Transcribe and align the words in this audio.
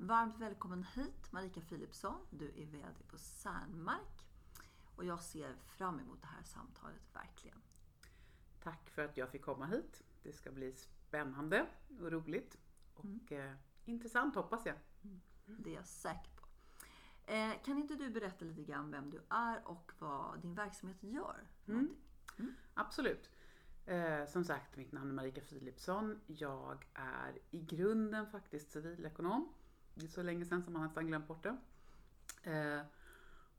Varmt 0.00 0.38
välkommen 0.38 0.84
hit 0.84 1.32
Marika 1.32 1.60
Philipsson. 1.60 2.26
Du 2.30 2.48
är 2.48 2.66
VD 2.66 3.04
på 3.08 3.18
Särnmark. 3.18 4.26
Och 4.96 5.04
jag 5.04 5.22
ser 5.22 5.54
fram 5.54 6.00
emot 6.00 6.20
det 6.20 6.26
här 6.26 6.42
samtalet 6.42 7.14
verkligen. 7.14 7.58
Tack 8.62 8.90
för 8.90 9.04
att 9.04 9.16
jag 9.16 9.30
fick 9.30 9.42
komma 9.42 9.66
hit. 9.66 10.02
Det 10.22 10.32
ska 10.32 10.50
bli 10.50 10.72
spännande 10.72 11.66
och 12.00 12.12
roligt. 12.12 12.58
Och 12.94 13.04
mm. 13.04 13.50
eh, 13.50 13.52
intressant 13.84 14.34
hoppas 14.34 14.66
jag. 14.66 14.76
Mm. 15.02 15.20
Det 15.46 15.70
är 15.70 15.74
jag 15.74 15.86
säker 15.86 16.30
på. 16.36 16.46
Eh, 17.32 17.62
kan 17.64 17.78
inte 17.78 17.94
du 17.94 18.10
berätta 18.10 18.44
lite 18.44 18.62
grann 18.62 18.90
vem 18.90 19.10
du 19.10 19.20
är 19.28 19.68
och 19.68 19.92
vad 19.98 20.40
din 20.40 20.54
verksamhet 20.54 21.02
gör? 21.02 21.46
Mm. 21.66 21.96
mm. 22.38 22.54
Absolut. 22.74 23.30
Eh, 23.86 24.26
som 24.26 24.44
sagt, 24.44 24.76
mitt 24.76 24.92
namn 24.92 25.10
är 25.10 25.14
Marika 25.14 25.40
Philipsson. 25.40 26.20
Jag 26.26 26.86
är 26.94 27.38
i 27.50 27.60
grunden 27.60 28.26
faktiskt 28.26 28.70
civilekonom. 28.70 29.52
Det 30.00 30.06
är 30.06 30.08
så 30.08 30.22
länge 30.22 30.44
sedan 30.44 30.62
som 30.62 30.72
man 30.72 30.82
nästan 30.82 31.06
glömt 31.06 31.28
bort 31.28 31.42
det. 31.42 31.56
Eh, 32.50 32.82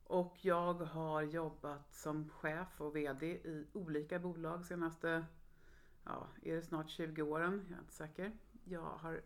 och 0.03 0.37
jag 0.41 0.73
har 0.73 1.21
jobbat 1.21 1.95
som 1.95 2.29
chef 2.29 2.81
och 2.81 2.95
VD 2.95 3.27
i 3.27 3.67
olika 3.73 4.19
bolag 4.19 4.65
senaste, 4.65 5.25
ja, 6.03 6.27
är 6.43 6.55
det 6.55 6.61
snart 6.61 6.89
20 6.89 7.21
åren? 7.21 7.65
Jag 7.69 7.77
är 7.77 7.81
inte 7.81 7.93
säker. 7.93 8.31
Jag 8.63 8.81
har 8.81 9.21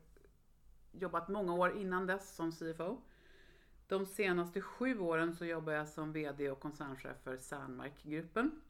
jobbat 0.92 1.30
många 1.30 1.54
år 1.54 1.78
innan 1.78 2.06
dess 2.06 2.36
som 2.36 2.52
CFO. 2.52 3.02
De 3.88 4.06
senaste 4.06 4.62
sju 4.62 5.00
åren 5.00 5.36
så 5.36 5.46
jobbar 5.46 5.74
jag 5.74 5.88
som 5.88 6.12
VD 6.14 6.52
och 6.52 6.60
koncernchef 6.60 7.18
för 7.24 7.38
Sandmark-gruppen. 7.38 8.62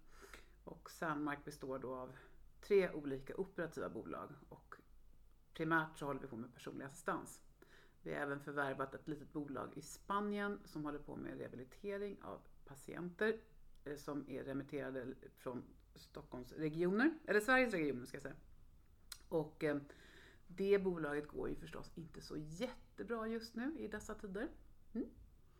Och 0.63 0.89
Sandmark 0.89 1.45
består 1.45 1.79
då 1.79 1.95
av 1.95 2.17
tre 2.61 2.91
olika 2.91 3.35
operativa 3.35 3.89
bolag 3.89 4.29
och 4.49 4.75
primärt 5.53 5.97
så 5.97 6.05
håller 6.05 6.21
vi 6.21 6.27
på 6.27 6.35
med 6.35 6.53
personlig 6.53 6.85
assistans. 6.85 7.41
Vi 8.03 8.13
har 8.13 8.21
även 8.21 8.39
förvärvat 8.39 8.93
ett 8.93 9.07
litet 9.07 9.33
bolag 9.33 9.69
i 9.75 9.81
Spanien 9.81 10.59
som 10.65 10.85
håller 10.85 10.99
på 10.99 11.15
med 11.15 11.37
rehabilitering 11.37 12.17
av 12.21 12.39
patienter 12.65 13.39
eh, 13.83 13.95
som 13.95 14.29
är 14.29 14.43
remitterade 14.43 15.05
från 15.37 15.63
Stockholms 15.95 16.51
regioner, 16.51 17.13
eller 17.25 17.39
Sveriges 17.39 17.73
regioner 17.73 18.05
ska 18.05 18.17
jag 18.17 18.23
säga. 18.23 18.35
Och 19.29 19.63
eh, 19.63 19.77
det 20.47 20.79
bolaget 20.79 21.27
går 21.27 21.49
ju 21.49 21.55
förstås 21.55 21.91
inte 21.95 22.21
så 22.21 22.37
jättebra 22.37 23.27
just 23.27 23.55
nu 23.55 23.77
i 23.79 23.87
dessa 23.87 24.15
tider. 24.15 24.49
Mm. 24.93 25.09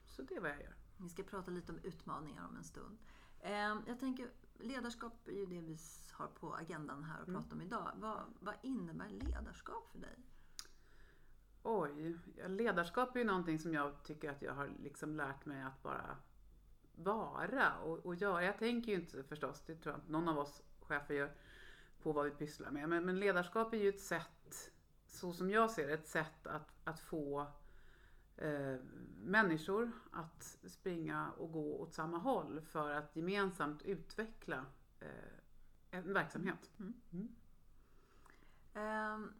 Så 0.05 0.21
det 0.21 0.35
är 0.35 0.41
vad 0.41 0.51
jag 0.51 0.61
gör. 0.61 0.75
Vi 0.97 1.09
ska 1.09 1.23
prata 1.23 1.51
lite 1.51 1.71
om 1.71 1.79
utmaningar 1.83 2.47
om 2.47 2.55
en 2.55 2.63
stund. 2.63 2.97
Eh, 3.39 3.75
jag 3.87 3.99
tänker, 3.99 4.29
ledarskap 4.59 5.27
är 5.27 5.31
ju 5.31 5.45
det 5.45 5.61
vi 5.61 5.77
har 6.11 6.27
på 6.27 6.53
agendan 6.53 7.03
här 7.03 7.21
och 7.21 7.27
mm. 7.27 7.41
pratar 7.41 7.55
om 7.55 7.61
idag. 7.61 7.91
Vad, 7.95 8.23
vad 8.39 8.55
innebär 8.61 9.09
ledarskap 9.09 9.89
för 9.91 9.99
dig? 9.99 10.19
Oj, 11.63 12.17
ledarskap 12.47 13.15
är 13.15 13.19
ju 13.19 13.25
någonting 13.25 13.59
som 13.59 13.73
jag 13.73 14.03
tycker 14.03 14.31
att 14.31 14.41
jag 14.41 14.53
har 14.53 14.71
liksom 14.83 15.15
lärt 15.15 15.45
mig 15.45 15.61
att 15.61 15.83
bara 15.83 16.17
vara 16.95 17.77
och, 17.77 18.05
och 18.05 18.15
göra. 18.15 18.43
Jag 18.43 18.57
tänker 18.57 18.91
ju 18.91 18.97
inte 18.97 19.23
förstås, 19.23 19.63
det 19.65 19.75
tror 19.75 19.93
jag 19.93 19.99
inte 19.99 20.11
någon 20.11 20.27
av 20.27 20.37
oss 20.37 20.61
chefer 20.79 21.13
gör, 21.13 21.31
på 22.01 22.11
vad 22.11 22.25
vi 22.25 22.31
pysslar 22.31 22.71
med. 22.71 22.89
Men, 22.89 23.05
men 23.05 23.19
ledarskap 23.19 23.73
är 23.73 23.77
ju 23.77 23.89
ett 23.89 24.01
sätt, 24.01 24.71
så 25.07 25.33
som 25.33 25.49
jag 25.49 25.71
ser 25.71 25.87
det, 25.87 25.93
ett 25.93 26.07
sätt 26.07 26.47
att, 26.47 26.71
att 26.83 26.99
få 26.99 27.47
eh, 28.37 28.75
människor 29.23 29.91
att 30.11 30.57
springa 30.65 31.31
och 31.31 31.51
gå 31.51 31.81
åt 31.81 31.93
samma 31.93 32.17
håll 32.17 32.61
för 32.61 32.91
att 32.91 33.15
gemensamt 33.15 33.81
utveckla 33.81 34.65
eh, 34.99 35.07
en 35.91 36.13
verksamhet. 36.13 36.71
Mm. 36.79 36.93
Mm. 37.11 37.35
Um 38.73 39.33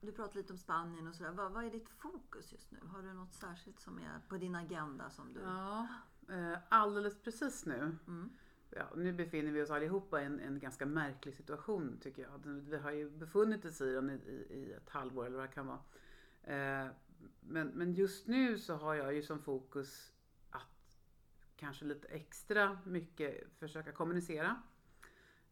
du 0.00 0.12
pratade 0.12 0.38
lite 0.38 0.52
om 0.52 0.58
Spanien 0.58 1.08
och 1.08 1.14
sådär. 1.14 1.30
Vad, 1.30 1.52
vad, 1.52 1.64
är 1.64 1.70
ditt 1.70 1.88
fokus 1.88 2.52
just 2.52 2.70
nu? 2.70 2.78
Har 2.82 3.02
du 3.02 3.12
något 3.12 3.34
särskilt 3.34 3.80
som 3.80 3.98
är 3.98 4.20
på 4.28 4.36
din 4.36 4.54
agenda? 4.54 5.10
som 5.10 5.32
du... 5.32 5.40
Ja, 5.40 5.88
eh, 6.28 6.58
alldeles 6.68 7.22
precis 7.22 7.66
nu. 7.66 7.96
Mm. 8.06 8.30
Ja, 8.70 8.90
nu 8.96 9.12
befinner 9.12 9.52
vi 9.52 9.62
oss 9.62 9.70
allihopa 9.70 10.22
i 10.22 10.24
en, 10.24 10.40
en 10.40 10.58
ganska 10.58 10.86
märklig 10.86 11.34
situation 11.34 11.98
tycker 12.00 12.22
jag. 12.22 12.38
Vi 12.44 12.76
har 12.76 12.90
ju 12.90 13.10
befunnit 13.10 13.64
oss 13.64 13.80
i 13.80 13.92
den 13.92 14.10
i, 14.10 14.14
i, 14.50 14.72
ett 14.72 14.90
halvår 14.90 15.26
eller 15.26 15.36
vad 15.36 15.48
det 15.48 15.52
kan 15.52 15.66
vara. 15.66 15.80
Eh, 16.42 16.90
men, 17.40 17.68
men 17.68 17.92
just 17.92 18.26
nu 18.26 18.58
så 18.58 18.74
har 18.74 18.94
jag 18.94 19.14
ju 19.14 19.22
som 19.22 19.40
fokus 19.40 20.12
att 20.50 20.98
kanske 21.56 21.84
lite 21.84 22.08
extra 22.08 22.78
mycket 22.84 23.58
försöka 23.58 23.92
kommunicera 23.92 24.62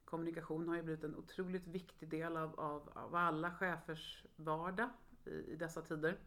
kommunikation 0.08 0.69
har 0.69 0.76
ju 0.76 0.82
blivit 0.82 1.04
en 1.04 1.16
otroligt 1.16 1.66
viktig 1.66 2.08
del 2.08 2.36
av, 2.36 2.60
av, 2.60 2.92
av 2.94 3.14
alla 3.14 3.50
chefers 3.50 4.24
vardag 4.36 4.88
i, 5.24 5.30
i, 5.30 5.56
dessa 5.56 5.82
tider. 5.82 6.19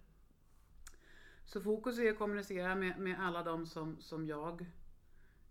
Så 1.45 1.61
fokus 1.61 1.99
är 1.99 2.11
att 2.11 2.17
kommunicera 2.17 2.75
med, 2.75 2.99
med 2.99 3.19
alla 3.19 3.43
de 3.43 3.65
som, 3.65 4.01
som 4.01 4.27
jag 4.27 4.65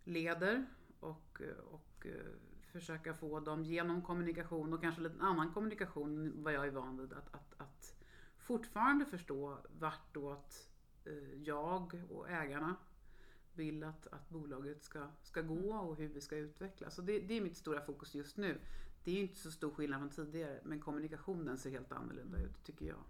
leder 0.05 0.67
och, 1.01 1.43
och 1.71 2.07
eh, 2.07 2.33
försöka 2.73 3.15
få 3.15 3.41
dem 3.41 3.65
genom 3.65 4.03
kommunikation 4.03 4.73
och 4.73 4.81
kanske 4.81 5.01
lite 5.01 5.21
annan 5.21 5.53
kommunikation 5.53 6.19
än 6.19 6.43
vad 6.43 6.53
jag 6.53 6.67
är 6.67 6.71
van 6.71 6.99
vid. 6.99 7.13
Att, 7.13 7.35
att, 7.35 7.55
att 7.61 7.95
fortfarande 8.39 9.05
förstå 9.05 9.59
vartåt 9.79 10.69
eh, 11.05 11.43
jag 11.43 12.03
och 12.11 12.31
ägarna 12.31 12.77
vill 13.55 13.85
att, 13.85 14.07
att 14.07 14.29
bolaget 14.29 14.85
ska, 14.85 15.09
ska 15.23 15.43
gå 15.43 15.75
och 15.75 15.97
hur 15.97 16.09
vi 16.09 16.21
ska 16.21 16.37
utvecklas. 16.37 16.95
Så 16.95 17.03
det, 17.03 17.19
det 17.21 17.35
är 17.35 17.41
mitt 17.41 17.57
stora 17.57 17.81
fokus 17.81 18.15
just 18.15 18.37
nu. 18.37 18.61
Det 19.05 19.11
är 19.11 19.23
inte 19.23 19.39
så 19.39 19.51
stor 19.51 19.71
skillnad 19.71 20.01
från 20.01 20.11
tidigare 20.11 20.61
men 20.65 20.81
kommunikationen 20.81 21.59
ser 21.59 21.71
helt 21.71 21.93
annorlunda 21.93 22.39
ut 22.39 22.65
tycker 22.65 22.87
jag. 22.87 23.05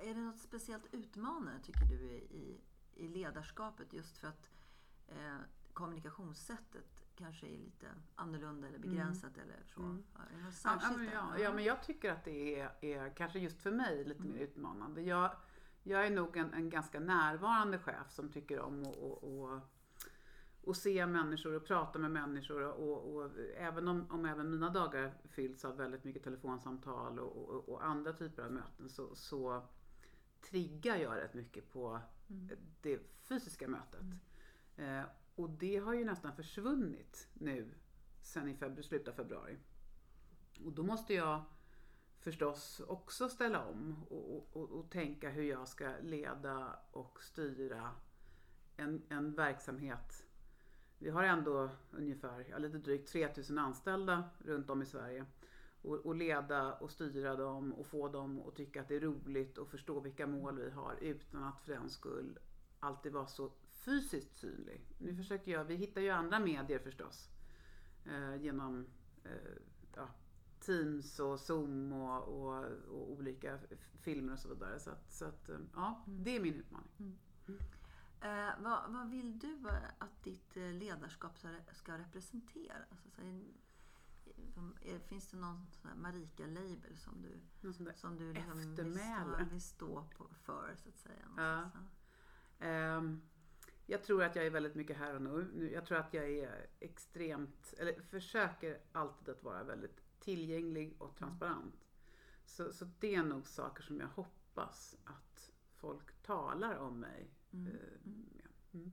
Är 0.00 0.14
det 0.14 0.20
något 0.20 0.40
speciellt 0.40 0.94
utmanande 0.94 1.62
tycker 1.62 1.86
du 1.86 2.04
i, 2.12 2.60
i 2.94 3.08
ledarskapet 3.08 3.92
just 3.92 4.18
för 4.18 4.28
att 4.28 4.50
eh, 5.08 5.38
kommunikationssättet 5.72 7.04
kanske 7.16 7.46
är 7.46 7.58
lite 7.58 7.86
annorlunda 8.14 8.68
eller 8.68 8.78
begränsat 8.78 9.36
mm. 9.36 9.48
eller 9.48 9.64
så? 9.66 9.80
Mm. 9.80 10.04
Ja, 10.14 10.20
ja, 10.64 10.96
men 10.96 11.06
ja, 11.06 11.38
ja, 11.38 11.52
men 11.52 11.64
jag 11.64 11.82
tycker 11.82 12.12
att 12.12 12.24
det 12.24 12.60
är, 12.60 12.72
är 12.80 13.16
kanske 13.16 13.38
just 13.38 13.60
för 13.62 13.70
mig 13.70 14.04
lite 14.04 14.20
mm. 14.20 14.32
mer 14.32 14.40
utmanande. 14.40 15.02
Jag, 15.02 15.36
jag 15.82 16.06
är 16.06 16.10
nog 16.10 16.36
en, 16.36 16.54
en 16.54 16.70
ganska 16.70 17.00
närvarande 17.00 17.78
chef 17.78 18.10
som 18.10 18.28
tycker 18.28 18.60
om 18.60 18.82
att 18.82 18.96
och, 18.96 19.24
och, 19.24 19.60
och 20.64 20.76
se 20.76 21.06
människor 21.06 21.54
och 21.54 21.64
prata 21.64 21.98
med 21.98 22.10
människor. 22.10 22.62
Och, 22.62 23.14
och, 23.14 23.30
även 23.56 23.88
om, 23.88 24.06
om 24.10 24.24
även 24.24 24.50
mina 24.50 24.70
dagar 24.70 25.14
fylls 25.24 25.64
av 25.64 25.76
väldigt 25.76 26.04
mycket 26.04 26.24
telefonsamtal 26.24 27.18
och, 27.18 27.68
och 27.68 27.84
andra 27.84 28.12
typer 28.12 28.42
av 28.42 28.52
möten 28.52 28.88
så, 28.88 29.14
så 29.14 29.66
triggar 30.40 30.96
jag 30.96 31.16
rätt 31.16 31.34
mycket 31.34 31.72
på 31.72 32.00
mm. 32.30 32.58
det 32.80 33.00
fysiska 33.22 33.68
mötet. 33.68 34.00
Mm. 34.76 34.98
Eh, 34.98 35.06
och 35.34 35.50
det 35.50 35.76
har 35.76 35.94
ju 35.94 36.04
nästan 36.04 36.36
försvunnit 36.36 37.28
nu 37.34 37.74
sen 38.22 38.48
i 38.48 38.54
februari, 38.54 38.82
slutet 38.82 39.08
av 39.08 39.12
februari. 39.12 39.56
Och 40.64 40.72
då 40.72 40.82
måste 40.82 41.14
jag 41.14 41.44
förstås 42.22 42.80
också 42.80 43.28
ställa 43.28 43.64
om 43.64 44.04
och, 44.10 44.56
och, 44.56 44.70
och, 44.70 44.90
tänka 44.90 45.30
hur 45.30 45.42
jag 45.42 45.68
ska 45.68 45.92
leda 46.02 46.78
och 46.90 47.22
styra 47.22 47.90
en, 48.76 49.02
en 49.08 49.34
verksamhet. 49.34 50.26
Vi 50.98 51.10
har 51.10 51.22
ändå 51.22 51.70
ungefär, 51.90 52.46
ja, 52.50 52.58
lite 52.58 52.78
drygt 52.78 53.12
3000 53.12 53.58
anställda 53.58 54.24
runt 54.38 54.70
om 54.70 54.82
i 54.82 54.86
Sverige. 54.86 55.26
Och, 55.82 55.94
och, 55.94 56.14
leda 56.14 56.72
och 56.72 56.90
styra 56.90 57.36
dem 57.36 57.72
och 57.72 57.86
få 57.86 58.08
dem 58.08 58.42
att 58.48 58.56
tycka 58.56 58.80
att 58.80 58.88
det 58.88 58.96
är 58.96 59.00
roligt 59.00 59.58
och 59.58 59.68
förstå 59.68 60.00
vilka 60.00 60.26
mål 60.26 60.58
vi 60.58 60.70
har 60.70 60.96
utan 61.00 61.44
att 61.44 61.60
för 61.60 61.72
den 61.72 61.90
skull 61.90 62.38
alltid 62.80 63.12
vara 63.12 63.26
så 63.26 63.52
fysiskt 63.72 64.36
synlig. 64.36 64.80
Nu 64.98 65.16
försöker 65.16 65.52
jag, 65.52 65.64
vi 65.64 65.74
hittar 65.74 66.00
ju 66.00 66.10
andra 66.10 66.38
medier 66.38 66.78
förstås. 66.78 67.28
Eh, 68.04 68.42
genom 68.42 68.86
eh, 69.24 69.30
ja, 69.96 70.08
Teams 70.62 71.18
och 71.18 71.40
Zoom 71.40 71.92
och, 71.92 72.28
och, 72.28 72.64
och, 72.88 73.10
olika 73.10 73.58
filmer 74.00 74.32
och 74.32 74.38
så 74.38 74.48
vidare. 74.48 74.80
Så, 74.80 74.90
att, 74.90 75.12
så 75.12 75.24
att, 75.24 75.48
eh, 75.48 75.58
ja, 75.74 76.04
det 76.06 76.36
är 76.36 76.40
min 76.40 76.54
utmaning. 76.54 76.90
Mm. 76.98 77.60
Eh, 78.20 78.54
vad, 78.58 78.92
vad, 78.92 79.10
vill 79.10 79.38
du 79.38 79.58
att 79.98 80.24
ditt 80.24 80.56
eh, 80.56 80.72
ledarskap 80.72 81.38
ska 81.72 81.98
representera? 81.98 82.76
Alltså, 82.90 83.08
så 83.10 83.22
är, 84.80 84.98
finns 84.98 85.28
det 85.28 85.36
någon 85.36 85.66
Marika-label 85.96 86.96
som 86.96 87.22
du, 87.22 87.40
som 87.94 88.16
du 88.16 88.32
liksom 88.32 88.74
stå, 88.74 89.44
vill 89.50 89.60
stå 89.60 90.08
på, 90.16 90.28
för? 90.34 90.74
Så 90.76 90.88
att 90.88 90.96
säga? 90.96 91.28
Ja. 91.36 91.70
Um, 92.96 93.22
jag 93.86 94.02
tror 94.02 94.22
att 94.22 94.36
jag 94.36 94.46
är 94.46 94.50
väldigt 94.50 94.74
mycket 94.74 94.96
här 94.96 95.14
och 95.14 95.22
nu. 95.22 95.70
Jag 95.72 95.86
tror 95.86 95.98
att 95.98 96.14
jag 96.14 96.30
är 96.30 96.66
extremt, 96.80 97.74
eller 97.78 98.02
försöker 98.02 98.80
alltid 98.92 99.28
att 99.34 99.42
vara 99.42 99.64
väldigt 99.64 100.01
tillgänglig 100.22 100.96
och 100.98 101.16
transparent. 101.16 101.86
Så, 102.44 102.72
så 102.72 102.84
det 102.98 103.14
är 103.14 103.22
nog 103.22 103.46
saker 103.46 103.82
som 103.82 104.00
jag 104.00 104.08
hoppas 104.08 104.96
att 105.04 105.50
folk 105.76 106.22
talar 106.22 106.76
om 106.76 107.00
mig. 107.00 107.30
Mm. 107.52 107.66
Eh, 107.66 108.06
mm. 108.06 108.28
Mm. 108.72 108.92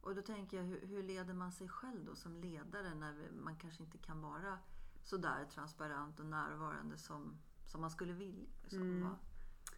Och 0.00 0.14
då 0.14 0.22
tänker 0.22 0.56
jag, 0.56 0.64
hur, 0.64 0.86
hur, 0.86 1.02
leder 1.02 1.34
man 1.34 1.52
sig 1.52 1.68
själv 1.68 2.04
då 2.04 2.14
som 2.14 2.36
ledare 2.36 2.94
när 2.94 3.30
man 3.32 3.56
kanske 3.56 3.82
inte 3.82 3.98
kan 3.98 4.20
vara 4.20 4.58
så 5.02 5.16
där 5.16 5.44
transparent 5.44 6.20
och 6.20 6.26
närvarande 6.26 6.98
som, 6.98 7.38
som 7.66 7.80
man 7.80 7.90
skulle 7.90 8.12
vilja? 8.12 8.48
Liksom. 8.62 8.82
Mm. 8.82 9.08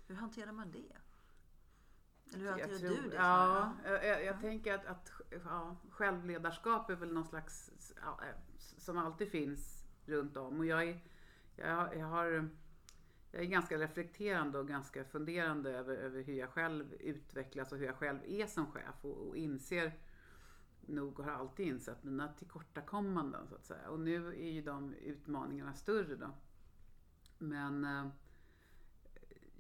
Hur 0.07 0.15
hanterar 0.15 0.53
man 0.53 0.71
det? 0.71 0.97
Eller 2.35 2.45
hur 2.45 2.51
hanterar 2.51 2.79
tror, 2.79 2.89
du 2.89 3.09
det? 3.09 3.17
Ja, 3.17 3.73
jag, 3.85 4.05
jag, 4.05 4.25
jag 4.25 4.41
tänker 4.41 4.75
att, 4.75 4.87
att 4.87 5.11
ja, 5.45 5.77
självledarskap 5.91 6.91
är 6.91 6.97
väl 6.97 7.13
någon 7.13 7.25
slags, 7.25 7.71
ja, 8.03 8.21
eh, 8.23 8.63
som 8.79 8.99
alltid 8.99 9.31
finns 9.31 9.76
runt 10.09 10.37
om. 10.37 10.59
Och 10.59 10.67
jag, 10.67 10.89
är, 10.89 11.01
jag, 11.57 11.97
jag, 11.97 12.07
har, 12.07 12.49
jag 13.33 13.43
är 13.43 13.47
ganska 13.47 13.79
reflekterande 13.79 14.59
och 14.59 14.69
ganska 14.69 15.05
funderande 15.05 15.71
över, 15.71 15.97
över 15.97 16.23
hur 16.23 16.35
jag 16.35 16.51
själv 16.51 16.95
utvecklas 17.01 17.73
och 17.73 17.79
hur 17.79 17.87
jag 17.87 17.97
själv 17.97 18.19
är 18.27 18.47
som 18.47 18.67
chef 18.67 19.05
och, 19.05 19.29
och 19.29 19.37
inser 19.37 19.93
nog 20.81 21.19
har 21.19 21.33
alltid 21.33 21.67
insett 21.67 22.05
mina 22.05 22.29
tillkortakommanden 22.29 23.47
så 23.49 23.55
att 23.55 23.65
säga. 23.65 23.89
Och 23.89 24.01
nu 24.01 24.29
är 24.29 24.51
ju 24.51 24.63
de 24.63 24.95
utmaningarna 24.95 25.75
större 25.75 26.17
då. 26.17 26.31
Men 27.39 27.85
eh, 27.85 28.09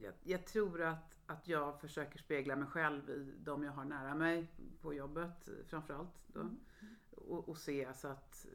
jag, 0.01 0.15
jag, 0.23 0.47
tror 0.47 0.83
att, 0.83 1.19
att 1.27 1.49
jag 1.49 1.81
försöker 1.81 2.19
spegla 2.19 2.57
mig 2.57 2.69
själv 2.69 3.11
i 3.11 3.35
de 3.45 3.65
jag 3.65 3.73
har 3.73 3.85
nära 3.85 4.15
mig 4.15 4.47
på 4.81 4.95
jobbet 4.95 5.49
framförallt. 5.67 6.25
Då. 6.27 6.41
Mm. 6.41 6.57
Och, 7.11 7.49
och 7.49 7.59
se 7.59 7.95
så 7.95 8.09
att 8.09 8.47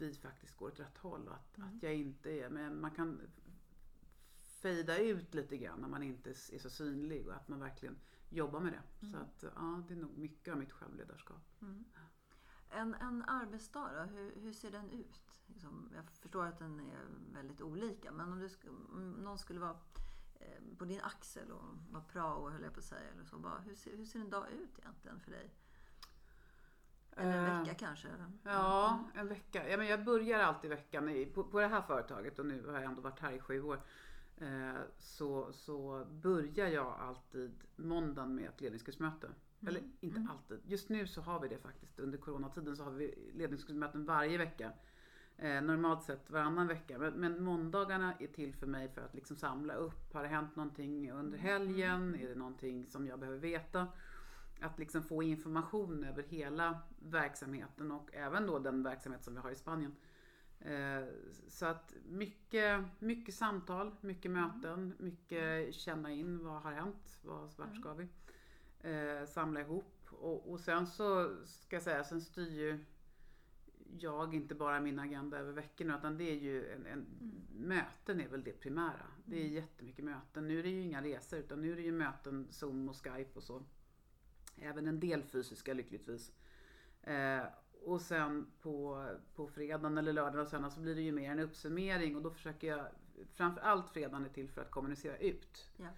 vi 0.00 0.14
faktiskt 0.14 0.56
går 0.56 0.66
åt 0.66 0.80
rätt 0.80 0.98
håll 0.98 1.28
och 1.28 1.34
att, 1.34 1.58
mm. 1.58 1.68
att 1.68 1.82
jag 1.82 1.94
inte 1.94 2.30
är, 2.30 2.50
men 2.50 2.80
man 2.80 2.90
kan 2.90 3.20
fejda 4.42 4.98
ut 4.98 5.34
lite 5.34 5.56
grann 5.56 5.80
när 5.80 5.88
man 5.88 6.02
inte 6.02 6.30
är 6.30 6.58
så 6.58 6.70
synlig 6.70 7.26
och 7.28 7.34
att 7.34 7.48
man 7.48 7.60
verkligen 7.60 7.98
jobbar 8.28 8.60
med 8.60 8.72
det. 8.72 9.06
Mm. 9.06 9.12
Så 9.12 9.18
att 9.18 9.52
ja, 9.54 9.82
det 9.88 9.94
är 9.94 9.98
nog 9.98 10.18
mycket 10.18 10.52
av 10.52 10.58
mitt 10.58 10.72
självledarskap. 10.72 11.62
Mm. 11.62 11.84
En, 12.70 12.94
en 12.94 13.22
arbetsdag 13.22 13.90
då, 13.94 14.00
hur, 14.00 14.40
hur 14.40 14.52
ser 14.52 14.70
den 14.70 14.90
ut? 14.90 15.20
Liksom, 15.46 15.90
jag 15.94 16.04
förstår 16.04 16.44
att 16.44 16.58
den 16.58 16.80
är 16.80 17.06
väldigt 17.32 17.60
olika 17.60 18.12
men 18.12 18.32
om, 18.32 18.38
du, 18.38 18.68
om 18.68 19.12
någon 19.12 19.38
skulle 19.38 19.60
vara 19.60 19.76
eh, 20.34 20.76
på 20.78 20.84
din 20.84 21.00
axel 21.00 21.52
och 21.52 21.64
vara 21.90 22.04
prao 22.04 22.50
höll 22.50 22.62
jag 22.62 22.72
på 22.72 22.80
att 22.80 22.86
säga. 22.86 23.10
Eller 23.12 23.24
så, 23.24 23.38
bara, 23.38 23.58
hur, 23.58 23.74
ser, 23.74 23.96
hur 23.96 24.06
ser 24.06 24.20
en 24.20 24.30
dag 24.30 24.50
ut 24.50 24.78
egentligen 24.78 25.20
för 25.20 25.30
dig? 25.30 25.54
Eller 27.16 27.38
en 27.38 27.58
vecka 27.58 27.70
eh, 27.70 27.76
kanske? 27.76 28.08
Ja, 28.42 29.04
en 29.14 29.28
vecka. 29.28 29.68
Ja, 29.68 29.76
men 29.76 29.86
jag 29.86 30.04
börjar 30.04 30.38
alltid 30.38 30.70
veckan 30.70 31.08
i, 31.08 31.26
på, 31.26 31.44
på 31.44 31.60
det 31.60 31.66
här 31.66 31.82
företaget 31.82 32.38
och 32.38 32.46
nu 32.46 32.66
har 32.66 32.72
jag 32.72 32.84
ändå 32.84 33.00
varit 33.00 33.20
här 33.20 33.32
i 33.32 33.40
sju 33.40 33.62
år. 33.62 33.80
Eh, 34.36 34.80
så, 34.98 35.52
så 35.52 36.06
börjar 36.10 36.68
jag 36.68 36.86
alltid 37.00 37.54
måndagen 37.76 38.34
med 38.34 38.48
ett 38.48 38.60
ledningsgruppsmöte. 38.60 39.26
Mm. 39.26 39.68
Eller 39.68 39.90
inte 40.00 40.18
mm. 40.18 40.30
alltid. 40.30 40.60
Just 40.64 40.88
nu 40.88 41.06
så 41.06 41.20
har 41.20 41.40
vi 41.40 41.48
det 41.48 41.58
faktiskt. 41.58 41.98
Under 41.98 42.18
coronatiden 42.18 42.76
så 42.76 42.84
har 42.84 42.90
vi 42.90 43.32
ledningsgruppsmöten 43.34 44.04
varje 44.04 44.38
vecka. 44.38 44.72
Eh, 45.36 45.62
normalt 45.62 46.02
sett 46.02 46.30
varannan 46.30 46.66
vecka. 46.66 46.98
Men, 46.98 47.12
men 47.12 47.44
måndagarna 47.44 48.14
är 48.18 48.26
till 48.26 48.54
för 48.54 48.66
mig 48.66 48.88
för 48.88 49.00
att 49.00 49.14
liksom 49.14 49.36
samla 49.36 49.74
upp. 49.74 50.12
Har 50.14 50.22
det 50.22 50.28
hänt 50.28 50.56
någonting 50.56 51.12
under 51.12 51.38
mm. 51.38 51.50
helgen? 51.50 52.02
Mm. 52.02 52.20
Är 52.20 52.28
det 52.28 52.34
någonting 52.34 52.86
som 52.86 53.06
jag 53.06 53.18
behöver 53.18 53.38
veta? 53.38 53.86
Att 54.60 54.78
liksom 54.78 55.02
få 55.02 55.22
information 55.22 56.04
över 56.04 56.22
hela 56.22 56.78
verksamheten 56.98 57.92
och 57.92 58.14
även 58.14 58.46
då 58.46 58.58
den 58.58 58.82
verksamhet 58.82 59.24
som 59.24 59.34
vi 59.34 59.40
har 59.40 59.50
i 59.50 59.56
Spanien. 59.56 59.96
Eh, 60.60 61.04
så 61.48 61.66
att 61.66 61.94
mycket, 62.08 62.84
mycket 62.98 63.34
samtal, 63.34 63.94
mycket 64.00 64.30
möten, 64.30 64.94
mycket 64.98 65.74
känna 65.74 66.12
in 66.12 66.44
vad 66.44 66.62
har 66.62 66.72
hänt, 66.72 67.18
vad, 67.22 67.52
vart 67.56 67.76
ska 67.76 67.94
vi? 67.94 68.08
Eh, 68.80 69.26
samla 69.26 69.60
ihop 69.60 70.08
och, 70.10 70.50
och 70.50 70.60
sen 70.60 70.86
så 70.86 71.36
ska 71.44 71.76
jag 71.76 71.82
säga, 71.82 72.04
sen 72.04 72.20
styr 72.20 72.50
ju 72.50 72.84
jag 73.98 74.34
inte 74.34 74.54
bara 74.54 74.80
min 74.80 74.98
agenda 74.98 75.38
över 75.38 75.52
veckorna 75.52 75.98
utan 75.98 76.16
det 76.16 76.30
är 76.30 76.34
ju 76.34 76.72
en, 76.72 76.86
en 76.86 76.92
mm. 76.92 77.68
möten 77.68 78.20
är 78.20 78.28
väl 78.28 78.44
det 78.44 78.60
primära. 78.60 79.06
Det 79.24 79.36
är 79.36 79.40
mm. 79.40 79.54
jättemycket 79.54 80.04
möten. 80.04 80.48
Nu 80.48 80.58
är 80.58 80.62
det 80.62 80.68
ju 80.68 80.82
inga 80.82 81.02
resor 81.02 81.38
utan 81.38 81.60
nu 81.60 81.72
är 81.72 81.76
det 81.76 81.82
ju 81.82 81.92
möten, 81.92 82.46
Zoom 82.50 82.88
och 82.88 82.96
Skype 82.96 83.30
och 83.34 83.42
så. 83.42 83.62
Även 84.62 84.86
en 84.86 85.00
del 85.00 85.22
fysiska 85.22 85.74
lyckligtvis. 85.74 86.32
Eh, 87.02 87.42
och 87.84 88.00
sen 88.00 88.46
på, 88.62 89.06
på 89.34 89.46
fredagen 89.46 89.98
eller 89.98 90.12
lördagen 90.12 90.40
och 90.40 90.48
söndagen 90.48 90.74
så 90.74 90.80
blir 90.80 90.94
det 90.94 91.02
ju 91.02 91.12
mer 91.12 91.30
en 91.30 91.38
uppsummering 91.38 92.16
och 92.16 92.22
då 92.22 92.30
försöker 92.30 92.68
jag 92.68 92.86
Framförallt 93.34 93.90
fredagen 93.90 94.24
är 94.24 94.28
till 94.28 94.48
för 94.48 94.62
att 94.62 94.70
kommunicera 94.70 95.16
ut. 95.16 95.70
Ja. 95.76 95.88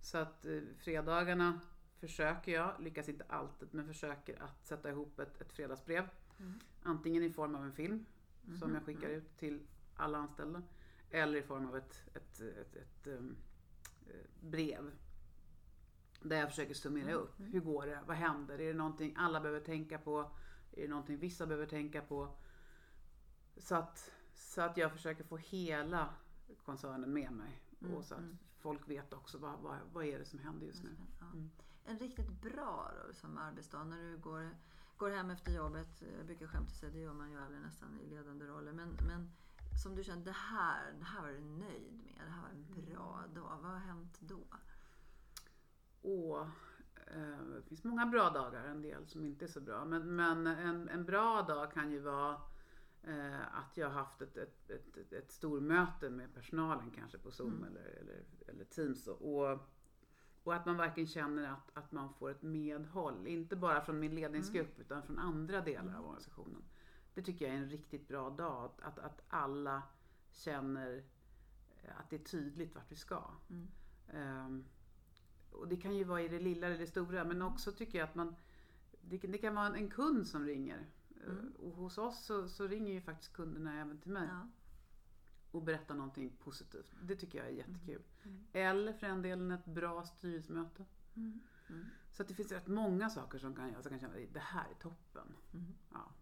Så 0.00 0.18
att 0.18 0.44
eh, 0.44 0.60
fredagarna 0.78 1.60
försöker 1.98 2.52
jag, 2.52 2.74
lyckas 2.80 3.08
inte 3.08 3.24
alltid, 3.28 3.68
men 3.70 3.86
försöker 3.86 4.42
att 4.42 4.66
sätta 4.66 4.90
ihop 4.90 5.18
ett, 5.18 5.40
ett 5.40 5.52
fredagsbrev. 5.52 6.08
Mm. 6.40 6.60
Antingen 6.82 7.22
i 7.22 7.30
form 7.30 7.54
av 7.54 7.64
en 7.64 7.72
film 7.72 8.04
mm. 8.46 8.58
som 8.58 8.74
jag 8.74 8.84
skickar 8.84 9.08
ut 9.08 9.36
till 9.36 9.66
alla 9.96 10.18
anställda. 10.18 10.62
Eller 11.10 11.38
i 11.38 11.42
form 11.42 11.66
av 11.66 11.76
ett, 11.76 12.02
ett, 12.14 12.40
ett, 12.40 12.76
ett 12.76 13.06
um, 13.06 13.36
brev. 14.40 14.92
Där 16.20 16.36
jag 16.36 16.48
försöker 16.48 16.74
summera 16.74 17.10
mm. 17.10 17.20
upp. 17.20 17.34
Hur 17.38 17.60
går 17.60 17.86
det? 17.86 18.00
Vad 18.06 18.16
händer? 18.16 18.60
Är 18.60 18.66
det 18.66 18.78
någonting 18.78 19.14
alla 19.18 19.40
behöver 19.40 19.60
tänka 19.60 19.98
på? 19.98 20.30
Är 20.72 20.82
det 20.82 20.88
någonting 20.88 21.18
vissa 21.18 21.46
behöver 21.46 21.66
tänka 21.66 22.02
på? 22.02 22.36
Så 23.56 23.74
att, 23.74 24.10
så 24.34 24.62
att 24.62 24.76
jag 24.76 24.92
försöker 24.92 25.24
få 25.24 25.36
hela 25.36 26.14
koncernen 26.64 27.12
med 27.12 27.32
mig. 27.32 27.62
Mm. 27.80 27.94
Och 27.94 28.04
så 28.04 28.14
att 28.14 28.20
mm. 28.20 28.38
folk 28.58 28.88
vet 28.88 29.12
också 29.12 29.38
vad, 29.38 29.60
vad, 29.60 29.76
vad 29.92 30.04
är 30.04 30.18
det 30.18 30.24
som 30.24 30.38
händer 30.38 30.66
just 30.66 30.82
nu. 30.82 30.90
Mm. 31.20 31.50
En 31.84 31.98
riktigt 31.98 32.30
bra 32.30 32.92
då, 33.06 33.14
som 33.14 33.38
arbetsdag 33.38 33.84
när 33.84 34.02
du 34.02 34.18
går, 34.18 34.50
går 34.96 35.10
hem 35.10 35.30
efter 35.30 35.52
jobbet. 35.52 36.02
Jag 36.16 36.26
brukar 36.26 36.46
skämta 36.46 36.70
säga 36.70 36.92
det 36.92 36.98
gör 36.98 37.12
man 37.12 37.30
ju 37.30 37.38
aldrig 37.38 37.60
nästan 37.60 38.00
i 38.00 38.06
ledande 38.06 38.46
roller. 38.46 38.72
Men, 38.72 38.96
men 39.06 39.30
som 39.82 39.94
du 39.94 40.04
känner, 40.04 40.24
det 40.24 40.32
här, 40.32 40.92
det 40.98 41.04
här 41.04 41.22
var 41.22 41.28
du 41.28 41.40
nöjd 41.40 41.92
med. 41.92 42.22
Det 42.26 42.30
här 42.30 42.42
var 42.42 42.48
en 42.48 42.84
bra 42.84 43.20
mm. 43.24 43.34
dag. 43.34 43.58
Vad 43.62 43.70
har 43.70 43.78
hänt 43.78 44.18
då? 44.20 44.46
Åh, 46.02 46.46
Eh, 47.14 47.44
det 47.54 47.62
finns 47.62 47.84
många 47.84 48.06
bra 48.06 48.30
dagar, 48.30 48.64
en 48.64 48.82
del 48.82 49.06
som 49.06 49.24
inte 49.24 49.44
är 49.44 49.48
så 49.48 49.60
bra. 49.60 49.84
Men, 49.84 50.16
men 50.16 50.46
en, 50.46 50.88
en 50.88 51.04
bra 51.04 51.42
dag 51.42 51.72
kan 51.72 51.90
ju 51.90 52.00
vara 52.00 52.40
eh, 53.02 53.56
att 53.56 53.76
jag 53.76 53.86
har 53.86 53.94
haft 53.94 54.22
ett, 54.22 54.36
ett, 54.36 54.70
ett, 54.70 54.96
ett, 54.96 55.12
ett 55.12 55.32
stormöte 55.32 56.10
med 56.10 56.34
personalen 56.34 56.90
kanske 56.90 57.18
på 57.18 57.30
Zoom 57.30 57.52
mm. 57.52 57.64
eller, 57.64 57.84
eller, 58.00 58.24
eller 58.48 58.64
Teams. 58.64 59.06
Och, 59.06 59.58
och 60.42 60.54
att 60.54 60.66
man 60.66 60.76
verkligen 60.76 61.06
känner 61.06 61.52
att, 61.52 61.76
att 61.76 61.92
man 61.92 62.14
får 62.14 62.30
ett 62.30 62.42
medhåll. 62.42 63.26
Inte 63.26 63.56
bara 63.56 63.80
från 63.80 64.00
min 64.00 64.14
ledningsgrupp 64.14 64.74
mm. 64.74 64.80
utan 64.80 65.02
från 65.02 65.18
andra 65.18 65.60
delar 65.60 65.98
av 65.98 66.04
organisationen. 66.04 66.62
Det 67.14 67.22
tycker 67.22 67.44
jag 67.44 67.54
är 67.54 67.58
en 67.58 67.70
riktigt 67.70 68.08
bra 68.08 68.30
dag. 68.30 68.70
Att, 68.82 68.98
att 68.98 69.22
alla 69.28 69.82
känner 70.30 71.04
att 71.98 72.10
det 72.10 72.16
är 72.16 72.24
tydligt 72.24 72.74
vart 72.74 72.92
vi 72.92 72.96
ska. 72.96 73.30
Mm. 73.50 73.68
Um, 74.46 74.64
och 75.52 75.68
det 75.68 75.76
kan 75.76 75.96
ju 75.96 76.04
vara 76.04 76.22
i 76.22 76.28
det 76.28 76.38
lilla 76.38 76.66
eller 76.66 76.78
det 76.78 76.86
stora 76.86 77.24
men 77.24 77.42
också 77.42 77.72
tycker 77.72 77.98
jag 77.98 78.08
att 78.08 78.14
man 78.14 78.34
det, 79.00 79.18
det 79.18 79.38
kan 79.38 79.54
vara 79.54 79.76
en 79.76 79.90
kund 79.90 80.28
som 80.28 80.44
ringer. 80.44 80.86
Mm. 81.26 81.52
Och 81.58 81.72
hos 81.72 81.98
oss 81.98 82.24
så, 82.24 82.48
så, 82.48 82.66
ringer 82.66 82.92
ju 82.92 83.00
faktiskt 83.00 83.32
kunderna 83.32 83.80
även 83.80 83.98
till 83.98 84.10
mig. 84.10 84.28
Ja. 84.28 84.48
Och 85.50 85.62
berättar 85.62 85.94
någonting 85.94 86.36
positivt. 86.36 86.92
Det 87.02 87.16
tycker 87.16 87.38
jag 87.38 87.46
är 87.46 87.52
jättekul. 87.52 88.02
Mm. 88.22 88.36
mm. 88.36 88.46
Eller 88.52 88.92
för 88.92 89.06
den 89.06 89.22
delen 89.22 89.50
ett 89.50 89.64
bra 89.64 90.04
styrelsemöte. 90.06 90.84
Mm. 91.14 91.40
mm. 91.68 91.86
Så 92.12 92.22
att 92.22 92.28
det 92.28 92.34
finns 92.34 92.52
rätt 92.52 92.66
många 92.66 93.10
saker 93.10 93.38
som 93.38 93.54
kan, 93.54 93.72
jag 93.72 93.84
kan 93.84 94.00
känna 94.00 94.14
att 94.14 94.34
det 94.34 94.40
här 94.40 94.70
är 94.70 94.74
toppen. 94.74 95.34
Mm. 95.54 95.74
Ja. 95.92 96.12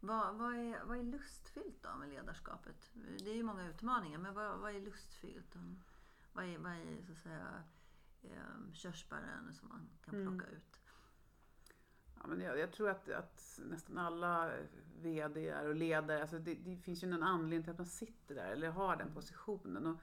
Vad, 0.00 0.34
vad, 0.36 0.54
är, 0.54 0.84
vad 0.84 0.98
är 0.98 1.02
lustfyllt 1.02 1.82
då 1.82 1.96
med 1.98 2.08
ledarskapet? 2.08 2.90
Det 3.18 3.30
är 3.30 3.34
ju 3.34 3.42
många 3.42 3.68
utmaningar 3.68 4.18
men 4.18 4.34
vad, 4.34 4.58
vad 4.58 4.74
är 4.74 4.80
lustfyllt? 4.80 5.56
Vad 6.32 6.44
är, 6.44 6.58
vad 6.58 6.72
är 6.72 7.02
så 7.06 7.12
att 7.12 7.18
säga 7.18 7.62
eh, 8.22 8.72
körsbären 8.72 9.54
som 9.54 9.68
man 9.68 9.88
kan 10.04 10.14
mm. 10.14 10.26
plocka 10.28 10.46
mm. 10.46 10.56
ut. 10.56 10.80
Ja, 12.20 12.26
men 12.26 12.40
jag, 12.40 12.58
jag 12.58 12.72
tror 12.72 12.88
att, 12.88 13.08
att 13.08 13.60
nästan 13.64 13.98
alla 13.98 14.50
VD 15.02 15.54
och 15.54 15.74
ledare, 15.74 16.20
alltså 16.20 16.38
det, 16.38 16.54
det 16.54 16.76
finns 16.76 17.02
ju 17.02 17.12
en 17.12 17.22
anledning 17.22 17.62
till 17.62 17.70
att 17.70 17.78
man 17.78 17.86
sitter 17.86 18.34
där 18.34 18.52
eller 18.52 18.70
har 18.70 18.96
den 18.96 19.14
positionen. 19.14 19.86
Och, 19.86 20.00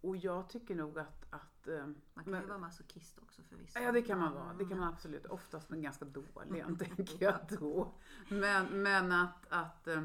och 0.00 0.16
jag 0.16 0.48
tycker 0.48 0.74
nog 0.74 0.98
att... 0.98 1.26
att 1.30 1.68
eh, 1.68 1.86
Man 2.14 2.24
kan 2.24 2.40
ju 2.40 2.46
vara 2.46 2.58
masochist 2.58 3.18
också 3.18 3.42
förvisso. 3.42 3.78
Ja, 3.80 3.92
det 3.92 4.02
kan 4.02 4.18
man 4.18 4.34
vara. 4.34 4.54
Det 4.54 4.64
kan 4.64 4.78
man 4.78 4.88
absolut. 4.88 5.26
Oftast 5.26 5.70
men 5.70 5.82
ganska 5.82 6.04
dålig 6.04 6.64
tänker 6.78 7.24
jag 7.24 7.38
då. 7.48 7.94
Men, 8.28 8.82
men 8.82 9.12
att... 9.12 9.46
att 9.48 9.88
eh, 9.88 10.04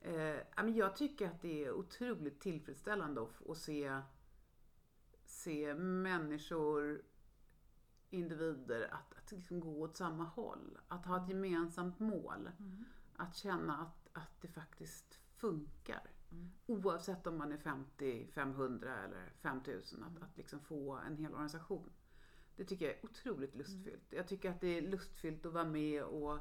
eh, 0.00 0.68
jag 0.68 0.96
tycker 0.96 1.28
att 1.28 1.42
det 1.42 1.64
är 1.64 1.72
otroligt 1.72 2.40
tillfredsställande 2.40 3.22
att, 3.22 3.50
att 3.50 3.58
se, 3.58 4.00
se 5.44 5.74
människor, 5.74 7.02
individer, 8.10 8.94
att, 8.94 9.18
att 9.18 9.32
liksom 9.32 9.60
gå 9.60 9.80
åt 9.80 9.96
samma 9.96 10.24
håll. 10.24 10.78
Att 10.88 11.06
ha 11.06 11.22
ett 11.22 11.28
gemensamt 11.28 11.98
mål. 11.98 12.50
Mm. 12.58 12.84
Att 13.16 13.36
känna 13.36 13.78
att, 13.78 14.08
att 14.12 14.40
det 14.40 14.48
faktiskt 14.48 15.20
funkar. 15.36 16.10
Mm. 16.30 16.50
Oavsett 16.66 17.26
om 17.26 17.38
man 17.38 17.52
är 17.52 17.58
50, 17.58 18.26
500 18.32 19.04
eller 19.04 19.32
5000. 19.40 20.02
Att, 20.02 20.22
att 20.22 20.36
liksom 20.36 20.60
få 20.60 20.92
en 20.92 21.16
hel 21.16 21.32
organisation. 21.32 21.90
Det 22.56 22.64
tycker 22.64 22.86
jag 22.86 22.94
är 22.94 23.04
otroligt 23.04 23.54
lustfyllt. 23.54 24.12
Jag 24.12 24.28
tycker 24.28 24.50
att 24.50 24.60
det 24.60 24.78
är 24.78 24.82
lustfyllt 24.82 25.46
att 25.46 25.52
vara 25.52 25.64
med 25.64 26.02
och 26.02 26.38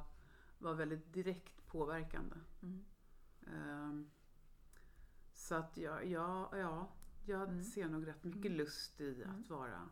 vara 0.58 0.74
väldigt 0.74 1.14
direkt 1.14 1.68
påverkande. 1.68 2.36
Mm. 2.62 2.86
Um, 3.46 4.12
så 5.34 5.56
att 5.56 5.78
jag, 5.78 6.06
ja, 6.06 6.58
ja, 6.58 6.92
jag 7.28 7.42
Mm. 7.50 7.64
ser 7.64 7.90
nog 7.90 8.08
rätt 8.08 8.24
mycket 8.24 8.46
Mm. 8.46 8.58
lust 8.58 9.02
i 9.02 9.22
Mm. 9.24 9.40
att 9.40 9.50
vara 9.50 9.90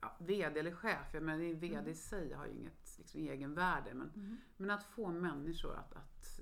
ja, 0.00 0.16
VD 0.20 0.60
eller 0.60 0.72
chef. 0.74 1.14
Jag 1.14 1.22
menar, 1.22 1.44
en 1.44 1.60
VD 1.60 1.74
Mm. 1.74 1.90
i 1.90 1.94
sig 1.94 2.32
har 2.32 2.46
ju 2.46 2.52
inget 2.52 2.98
liksom, 2.98 3.20
egenvärde. 3.20 3.94
Men, 3.94 4.10
Mm. 4.14 4.36
men 4.56 4.70
att 4.70 4.84
få 4.84 5.10
människor 5.12 5.74
att, 5.76 5.92
att, 5.92 6.40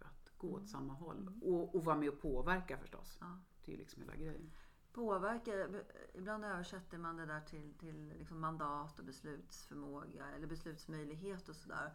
att 0.00 0.32
gå 0.38 0.48
åt 0.48 0.56
Mm. 0.56 0.68
samma 0.68 0.92
håll. 0.92 1.20
Mm. 1.20 1.42
Och, 1.42 1.74
och 1.74 1.84
vara 1.84 1.96
med 1.96 2.08
och 2.08 2.20
påverka 2.20 2.78
förstås. 2.78 3.18
Ja. 3.20 3.38
Det 3.64 3.70
är 3.72 3.76
ju 3.76 3.78
liksom 3.82 4.02
hela 4.02 4.16
grejen. 4.16 4.50
Påverka, 4.92 5.68
ibland 6.14 6.44
översätter 6.44 6.98
man 6.98 7.16
det 7.16 7.26
där 7.26 7.40
till, 7.40 7.74
till 7.74 8.08
liksom 8.18 8.40
mandat 8.40 8.98
och 8.98 9.04
beslutsförmåga 9.04 10.26
eller 10.26 10.46
beslutsmöjlighet 10.46 11.48
och 11.48 11.56
sådär. 11.56 11.92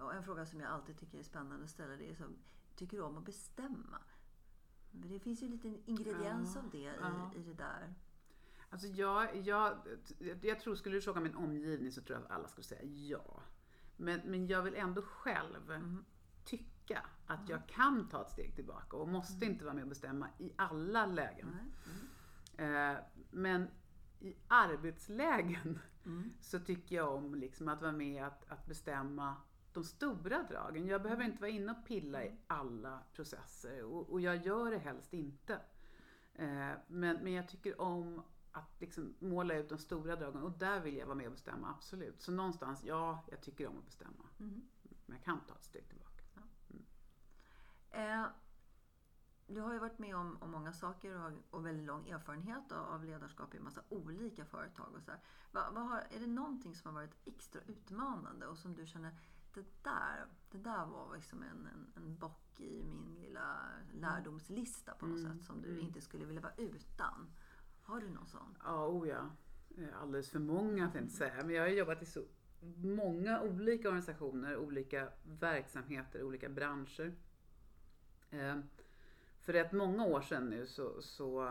Och 0.00 0.14
en 0.14 0.22
fråga 0.22 0.46
som 0.46 0.60
jag 0.60 0.70
alltid 0.70 0.98
tycker 0.98 1.18
är 1.18 1.22
spännande 1.22 1.64
att 1.64 1.70
ställa 1.70 1.96
det 1.96 2.10
är 2.10 2.14
så, 2.14 2.24
tycker 2.76 2.96
du 2.96 3.02
om 3.02 3.18
att 3.18 3.24
bestämma? 3.24 3.98
Det 4.94 5.20
finns 5.20 5.42
ju 5.42 5.46
en 5.46 5.52
liten 5.52 5.82
ingrediens 5.86 6.54
Ja, 6.54 6.60
av 6.60 6.70
det 6.70 6.78
i, 6.78 6.90
ja. 7.00 7.30
i 7.36 7.42
det 7.42 7.54
där. 7.54 7.94
Alltså 8.70 8.86
jag, 8.86 9.36
jag, 9.36 9.78
jag 10.42 10.60
tror, 10.60 10.74
skulle 10.74 10.96
du 10.96 11.00
fråga 11.00 11.20
min 11.20 11.34
omgivning 11.34 11.92
så 11.92 12.00
tror 12.02 12.18
jag 12.18 12.24
att 12.24 12.30
alla 12.30 12.48
skulle 12.48 12.64
säga 12.64 12.82
ja. 12.84 13.42
Men, 13.96 14.20
men 14.24 14.46
jag 14.46 14.62
vill 14.62 14.74
ändå 14.74 15.02
själv 15.02 15.70
Mm. 15.70 16.04
tycka 16.44 17.06
att 17.26 17.48
jag 17.48 17.66
kan 17.68 18.08
ta 18.08 18.22
ett 18.22 18.30
steg 18.30 18.54
tillbaka 18.54 18.96
och 18.96 19.08
måste 19.08 19.46
inte 19.46 19.64
vara 19.64 19.74
med 19.74 19.82
och 19.82 19.88
bestämma 19.88 20.28
i 20.38 20.52
alla 20.56 21.06
lägen. 21.06 21.56
Mm. 22.58 22.94
Eh, 22.94 22.98
men 23.30 23.68
i 24.20 24.34
arbetslägen 24.48 25.78
Mm. 26.06 26.30
så 26.40 26.58
tycker 26.60 26.96
jag 26.96 27.14
om 27.14 27.34
liksom 27.34 27.68
att 27.68 27.80
vara 27.82 27.92
med 27.92 28.24
att, 28.26 28.50
att 28.50 28.66
bestämma 28.66 29.36
de 29.74 29.84
stora 29.84 30.42
dragen. 30.42 30.86
Jag 30.86 31.02
behöver 31.02 31.24
inte 31.24 31.40
vara 31.40 31.50
inne 31.50 31.72
och 31.72 31.86
pilla 31.86 32.24
i 32.24 32.36
alla 32.46 33.02
processer 33.12 33.84
och, 33.84 34.10
och 34.10 34.20
jag 34.20 34.46
gör 34.46 34.70
det 34.70 34.78
helst 34.78 35.12
inte. 35.12 35.60
Eh, 36.34 36.70
men, 36.86 37.16
men 37.16 37.32
jag 37.32 37.48
tycker 37.48 37.80
om 37.80 38.22
att 38.52 38.80
liksom 38.80 39.14
måla 39.18 39.54
ut 39.54 39.68
de 39.68 39.78
stora 39.78 40.16
dragen 40.16 40.42
och 40.42 40.58
där 40.58 40.80
vill 40.80 40.96
jag 40.96 41.06
vara 41.06 41.16
med 41.16 41.26
och 41.26 41.32
bestämma, 41.32 41.70
absolut. 41.70 42.20
Så 42.20 42.32
någonstans, 42.32 42.84
ja, 42.84 43.24
jag 43.30 43.40
tycker 43.40 43.66
om 43.66 43.78
att 43.78 43.86
bestämma. 43.86 44.28
Mm. 44.40 44.68
Men 45.06 45.16
jag 45.16 45.24
kan 45.24 45.40
ta 45.40 45.54
ett 45.54 45.64
steg 45.64 45.88
tillbaka. 45.88 46.14
Eh, 47.90 48.26
du 49.46 49.60
har 49.60 49.72
ju 49.72 49.78
varit 49.78 49.98
med 49.98 50.16
om, 50.16 50.38
om 50.40 50.50
många 50.50 50.72
saker 50.72 51.14
och 51.14 51.20
har 51.20 51.32
och 51.50 51.66
väldigt 51.66 51.86
lång 51.86 52.08
erfarenhet 52.08 52.72
av, 52.72 52.86
av 52.86 53.04
ledarskap 53.04 53.54
i 53.54 53.56
en 53.56 53.64
massa 53.64 53.82
olika 53.88 54.44
företag. 54.44 54.94
Och 54.94 55.02
så. 55.02 55.12
Va, 55.52 55.70
vad 55.72 55.88
har, 55.88 55.98
är 55.98 56.20
det 56.20 56.26
någonting 56.26 56.74
som 56.74 56.94
har 56.94 57.02
varit 57.02 57.16
extra 57.24 57.60
utmanande 57.60 58.46
och 58.46 58.58
som 58.58 58.74
du 58.74 58.86
känner 58.86 59.18
det 59.54 59.64
där, 59.82 60.26
det 60.50 60.58
där 60.58 60.86
var 60.86 61.14
liksom 61.16 61.42
en, 61.42 61.66
en, 61.66 61.92
en 61.96 62.16
bock 62.18 62.60
i 62.60 62.82
min 62.84 63.14
lilla 63.20 63.60
lärdomslista 63.92 64.94
på 64.94 65.06
något 65.06 65.18
Mm. 65.20 65.32
sätt 65.38 65.46
som 65.46 65.62
du 65.62 65.68
Mm. 65.68 65.80
inte 65.80 66.00
skulle 66.00 66.24
vilja 66.24 66.40
vara 66.42 66.52
utan. 66.56 67.30
Har 67.82 68.00
du 68.00 68.08
någon 68.10 68.26
sån? 68.26 68.56
Ja, 68.64 68.86
oh 68.88 69.08
ja. 69.08 69.30
Alldeles 70.00 70.30
för 70.30 70.38
många 70.38 70.90
tänkte 70.90 71.24
jag 71.24 71.30
säga. 71.30 71.44
Men 71.44 71.54
jag 71.54 71.62
har 71.62 71.68
jobbat 71.68 72.02
i 72.02 72.06
så 72.06 72.24
många 72.76 73.40
olika 73.42 73.88
organisationer, 73.88 74.56
olika 74.56 75.08
verksamheter, 75.24 76.22
olika 76.22 76.48
branscher. 76.48 77.14
Eh, 78.30 78.56
För 79.40 79.52
rätt 79.52 79.72
många 79.72 80.04
år 80.04 80.20
sedan 80.20 80.46
nu 80.50 80.66
så, 80.66 81.02
så, 81.02 81.46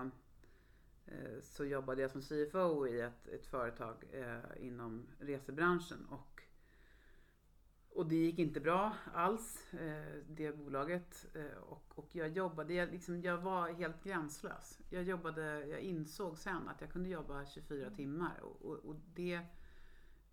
eh, 1.05 1.39
så 1.41 1.65
jobbade 1.65 2.01
jag 2.01 2.11
som 2.11 2.21
CFO 2.21 2.87
i 2.87 3.01
ett, 3.01 3.27
ett 3.27 3.45
företag 3.45 3.95
eh, 4.11 4.65
inom 4.67 5.07
resebranschen. 5.19 6.05
Och, 6.05 6.42
och 7.95 8.05
det 8.05 8.15
gick 8.15 8.39
inte 8.39 8.59
bra 8.59 8.93
alls, 9.13 9.73
eh, 9.73 10.23
det 10.27 10.57
bolaget. 10.57 11.25
Eh, 11.35 11.57
och, 11.57 11.83
och 11.95 12.09
jag 12.11 12.29
jobbade, 12.29 12.73
jag, 12.73 12.91
liksom, 12.91 13.21
jag 13.21 13.37
var 13.37 13.69
helt 13.69 14.03
gränslös. 14.03 14.79
Jag, 14.89 15.03
jobbade, 15.03 15.65
jag 15.67 15.79
insåg 15.79 16.37
sen 16.37 16.67
att 16.67 16.81
jag 16.81 16.89
kunde 16.89 17.09
jobba 17.09 17.45
24 17.45 17.89
timmar 17.89 18.39
och, 18.41 18.61
och, 18.61 18.77
och 18.77 18.95
det 19.15 19.41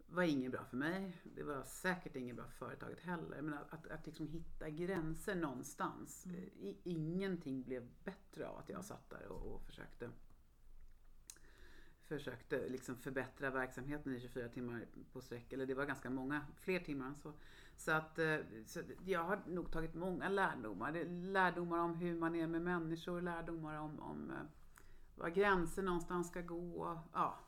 var 0.07 0.23
inget 0.23 0.53
bra 0.53 0.65
för 0.65 0.77
mig. 0.77 1.17
Det 1.37 1.43
var 1.43 1.63
säkert 1.63 2.17
inget 2.17 2.37
bra 2.37 2.45
för 2.45 2.67
företaget 2.67 3.01
heller. 3.01 3.43
Men 3.43 3.55
att, 3.55 3.73
att, 3.73 3.87
att 3.91 4.07
liksom 4.07 4.29
hitta 4.29 4.71
gränser 4.71 5.35
någonstans. 5.35 6.27
Mm. 6.27 6.37
Eh, 6.37 6.43
I, 6.43 6.77
ingenting 6.85 7.63
blev 7.63 7.89
bättre 8.05 8.49
av 8.49 8.59
att 8.59 8.69
jag 8.69 8.85
satt 8.85 9.11
där 9.11 9.27
och, 9.27 9.55
och 9.55 9.63
försökte 9.63 10.11
försökte 12.19 12.69
liksom 12.69 12.97
förbättra 12.97 13.51
verksamheten 13.51 14.15
i 14.15 14.21
24 14.21 14.49
timmar 14.49 14.87
på 15.13 15.21
sträck. 15.21 15.53
Eller 15.53 15.67
det 15.67 15.75
var 15.75 15.87
ganska 15.87 16.11
många, 16.11 16.47
fler 16.57 16.81
timmar 16.81 17.07
än 17.07 17.17
så. 17.17 17.33
Så 17.77 17.93
att 17.93 18.19
eh, 18.19 18.37
så 18.67 18.81
jag 19.05 19.25
har 19.25 19.43
nog 19.47 19.73
tagit 19.73 19.95
många 19.95 20.29
lärdomar. 20.29 20.93
Lärdomar 21.33 21.79
om 21.79 21.95
hur 21.95 22.19
man 22.19 22.35
är 22.35 22.47
med 22.47 22.63
människor, 22.63 23.21
lärdomar 23.21 23.79
om, 23.79 24.01
om 24.01 24.31
eh, 24.31 24.37
var 25.17 25.29
gränser 25.29 25.83
någonstans 25.83 26.29
ska 26.29 26.41
gå. 26.41 27.01
Ja. 27.13 27.39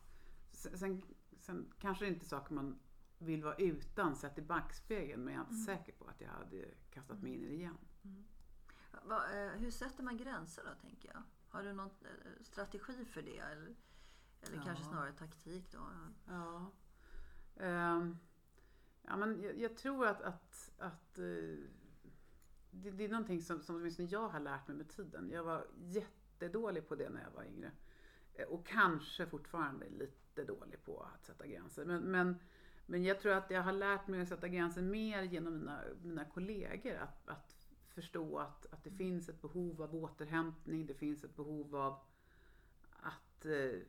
Sen, 0.52 1.02
sen, 1.40 1.72
kanske 1.78 2.04
det 2.04 2.08
inte 2.08 2.24
är 2.26 2.28
saker 2.28 2.54
man 2.54 2.78
vill 3.18 3.44
vara 3.44 3.54
utan 3.54 4.16
sett 4.16 4.38
i 4.38 4.42
backspegeln 4.42 5.24
men 5.24 5.34
jag 5.34 5.40
är 5.40 5.44
inte 5.44 5.54
Mm. 5.54 5.66
säker 5.78 5.92
på 5.92 6.04
att 6.06 6.20
jag 6.20 6.28
hade 6.28 6.64
kastat 6.90 7.22
mig 7.22 7.32
in 7.34 7.42
i 7.44 7.48
det 7.48 7.54
igen. 7.54 7.78
Va, 9.04 9.22
eh, 9.34 9.50
hur 9.60 9.70
sätter 9.70 10.02
man 10.02 10.16
gränser 10.16 10.62
då, 10.64 10.80
tänker 10.80 11.08
jag? 11.14 11.22
Har 11.48 11.62
du 11.62 11.72
någon 11.72 11.90
strategi 12.42 13.04
för 13.04 13.22
det? 13.22 13.38
Eller, 13.38 13.74
eller 14.42 14.56
Ja. 14.56 14.62
kanske 14.64 14.84
snarare 14.84 15.12
taktik 15.12 15.72
då? 15.72 15.78
Ja. 16.26 16.70
Ehm, 17.56 18.18
ja 19.02 19.16
men 19.16 19.42
jag, 19.42 19.58
jag 19.58 19.76
tror 19.76 20.06
att, 20.06 20.22
att, 20.22 20.70
att 20.78 21.18
eh, 21.18 21.24
det, 22.70 22.90
det 22.90 23.04
är 23.04 23.08
någonting 23.08 23.42
som, 23.42 23.62
som 23.62 23.76
åtminstone 23.76 24.08
jag 24.08 24.28
har 24.28 24.40
lärt 24.40 24.68
mig 24.68 24.76
med 24.76 24.88
tiden. 24.88 25.30
Jag 25.30 25.44
var 25.44 25.66
jättedålig 25.80 26.88
på 26.88 26.94
det 26.94 27.08
när 27.10 27.22
jag 27.22 27.30
var 27.30 27.44
yngre. 27.44 27.70
Eh, 28.34 28.46
Och 28.46 28.66
kanske 28.66 29.26
fortfarande 29.26 29.88
lite 29.88 30.44
dålig 30.44 30.84
på 30.84 31.02
att 31.14 31.24
sätta 31.24 31.46
gränser. 31.46 31.84
Men, 31.84 32.00
men, 32.02 32.36
men 32.86 33.04
jag 33.04 33.20
tror 33.20 33.32
att 33.32 33.50
jag 33.50 33.62
har 33.62 33.72
lärt 33.72 34.08
mig 34.08 34.20
att 34.20 34.28
sätta 34.28 34.48
gränser 34.48 34.82
mer 34.82 35.22
genom 35.22 35.58
mina, 35.58 35.80
mina 36.02 36.24
kollegor. 36.24 36.94
Att, 36.96 37.28
att 37.28 37.56
förstå 37.88 38.38
att, 38.38 38.66
att 38.72 38.84
det 38.84 38.90
finns 38.90 39.28
ett 39.28 39.42
behov 39.42 39.82
av 39.82 39.94
återhämtning. 39.94 40.86
Det 40.86 40.94
finns 40.94 41.24
ett 41.24 41.36
behov 41.36 41.76
av 41.76 41.98
att 42.90 43.46
eh, 43.46 43.80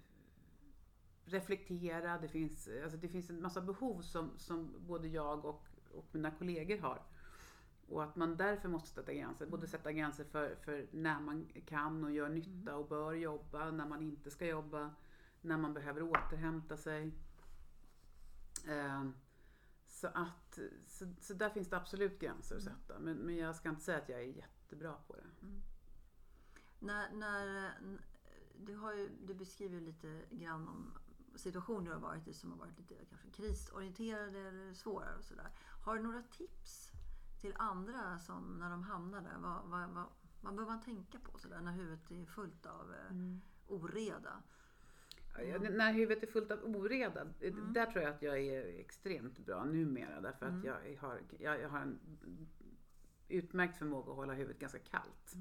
reflektera. 1.25 2.17
Det 2.17 2.27
finns, 2.27 2.69
alltså 2.83 2.97
det 2.97 3.07
finns 3.09 3.29
en 3.29 3.41
massa 3.41 3.61
behov 3.61 4.01
som, 4.01 4.31
som 4.37 4.73
både 4.87 5.07
jag 5.07 5.45
och, 5.45 5.67
och 5.91 6.05
mina 6.11 6.31
kollegor 6.31 6.77
har. 6.77 7.01
Och 7.87 8.03
att 8.03 8.15
man 8.15 8.37
därför 8.37 8.69
måste 8.69 8.89
sätta 8.89 9.13
gränser. 9.13 9.45
Både 9.45 9.67
sätta 9.67 9.91
gränser 9.91 10.23
för, 10.23 10.55
för 10.55 10.87
när 10.91 11.19
man 11.19 11.45
kan 11.65 12.03
och 12.03 12.11
gör 12.11 12.29
nytta 12.29 12.75
och 12.75 12.87
bör 12.87 13.13
jobba, 13.13 13.71
när 13.71 13.87
man 13.87 14.01
inte 14.01 14.31
ska 14.31 14.45
jobba, 14.47 14.95
när 15.41 15.57
man 15.57 15.73
behöver 15.73 16.01
återhämta 16.03 16.77
sig. 16.77 17.11
Eh, 18.67 19.09
så 19.87 20.07
att 20.07 20.59
så, 20.87 21.13
så 21.21 21.33
där 21.33 21.49
finns 21.49 21.69
det 21.69 21.77
absolut 21.77 22.19
gränser 22.19 22.55
att 22.57 22.63
sätta. 22.63 22.99
Men, 22.99 23.17
men 23.17 23.35
jag 23.35 23.55
ska 23.55 23.69
inte 23.69 23.81
säga 23.81 23.97
att 23.97 24.09
jag 24.09 24.19
är 24.19 24.23
jättebra 24.23 24.93
på 25.07 25.15
det. 25.15 25.23
När, 26.79 27.11
när, 27.13 27.65
n- 27.77 28.01
du, 28.57 28.75
har 28.75 28.93
ju, 28.93 29.09
du 29.25 29.33
beskriver 29.33 29.81
lite 29.81 30.21
grann 30.29 30.67
om 30.67 30.93
situationer 31.35 31.85
du 31.85 31.91
har 31.91 32.01
varit 32.01 32.27
i 32.27 32.33
som 32.33 32.51
har 32.51 32.57
varit 32.57 32.77
lite 32.77 32.95
kanske 33.09 33.29
krisorienterade 33.29 34.39
eller 34.39 34.73
svårare 34.73 35.17
och 35.17 35.23
sådär. 35.23 35.49
Har 35.83 35.95
du 35.95 36.03
några 36.03 36.21
tips 36.21 36.91
till 37.41 37.53
andra 37.57 38.19
som 38.19 38.59
när 38.59 38.69
de 38.69 38.83
hamnar 38.83 39.21
där? 39.21 39.37
Vad, 39.37 39.63
vad, 39.65 39.89
vad, 39.89 40.05
vad 40.41 40.55
bör 40.55 40.65
man 40.65 40.81
tänka 40.81 41.19
på 41.19 41.37
sådär 41.37 41.61
när 41.61 41.71
huvudet 41.71 42.11
är 42.11 42.25
fullt 42.25 42.65
av 42.65 42.93
eh, 42.93 43.15
oreda? 43.67 44.43
Ja. 45.37 45.59
När 45.59 45.93
huvudet 45.93 46.23
är 46.23 46.27
fullt 46.27 46.51
av 46.51 46.59
oreda, 46.63 47.21
mm. 47.21 47.73
där 47.73 47.85
tror 47.85 48.03
jag 48.03 48.13
att 48.13 48.21
jag 48.21 48.39
är 48.39 48.79
extremt 48.79 49.39
bra 49.39 49.63
numera. 49.63 50.21
Därför 50.21 50.45
att 50.45 50.51
mm. 50.51 50.65
jag, 50.65 50.97
har, 50.97 51.21
jag, 51.39 51.61
jag, 51.61 51.69
har 51.69 51.79
en 51.79 51.99
utmärkt 53.27 53.77
förmåga 53.77 54.11
att 54.11 54.17
hålla 54.17 54.33
huvudet 54.33 54.59
ganska 54.59 54.79
kallt. 54.79 55.33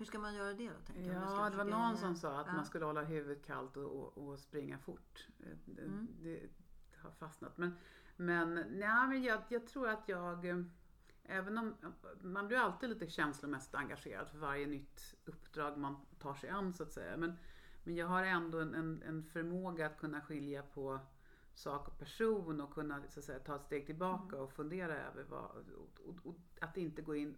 Hur 0.00 0.06
ska 0.06 0.18
man 0.18 0.34
göra 0.34 0.52
det 0.54 0.68
då? 0.68 0.74
Tänker 0.86 1.12
ja, 1.12 1.50
det 1.50 1.56
var 1.56 1.64
någon 1.64 1.96
som 1.96 2.16
sa 2.16 2.40
att 2.40 2.46
ja. 2.46 2.52
man 2.52 2.64
skulle 2.64 2.84
hålla 2.84 3.02
huvudet 3.02 3.46
kallt 3.46 3.76
och, 3.76 3.84
och, 3.84 4.18
och 4.18 4.38
springa 4.38 4.78
fort. 4.78 5.26
Det, 5.66 5.82
mm. 5.82 6.08
det, 6.22 6.40
har 7.02 7.10
fastnat. 7.10 7.58
Men, 7.58 7.76
men, 8.16 8.54
nej, 8.54 9.08
men 9.08 9.22
jag, 9.22 9.40
jag 9.48 9.66
tror 9.66 9.88
att 9.88 10.08
jag 10.08 10.64
Även 11.24 11.58
om 11.58 11.74
man 12.20 12.48
blir 12.48 12.58
alltid 12.58 12.88
lite 12.88 13.06
känslomässigt 13.06 13.74
engagerad 13.74 14.28
för 14.28 14.38
varje 14.38 14.66
nytt 14.66 15.14
uppdrag 15.24 15.78
man 15.78 15.96
tar 16.18 16.34
sig 16.34 16.50
an 16.50 16.72
så 16.72 16.82
att 16.82 16.92
säga. 16.92 17.16
Men, 17.16 17.32
men 17.84 17.96
jag 17.96 18.06
har 18.06 18.24
ändå 18.24 18.60
en, 18.60 18.74
en, 18.74 19.02
en 19.02 19.22
förmåga 19.24 19.86
att 19.86 19.98
kunna 19.98 20.20
skilja 20.20 20.62
på 20.62 21.00
sak 21.54 21.88
och 21.88 21.98
person 21.98 22.60
och 22.60 22.74
kunna 22.74 23.02
så 23.08 23.20
att 23.20 23.24
säga, 23.24 23.38
ta 23.38 23.56
ett 23.56 23.64
steg 23.64 23.86
tillbaka 23.86 24.36
mm. 24.36 24.40
och 24.40 24.52
fundera 24.52 24.98
över 24.98 25.24
vad, 25.24 25.50
och, 25.50 26.08
och, 26.08 26.26
och, 26.26 26.36
att 26.60 26.76
inte 26.76 27.02
gå 27.02 27.16
in 27.16 27.36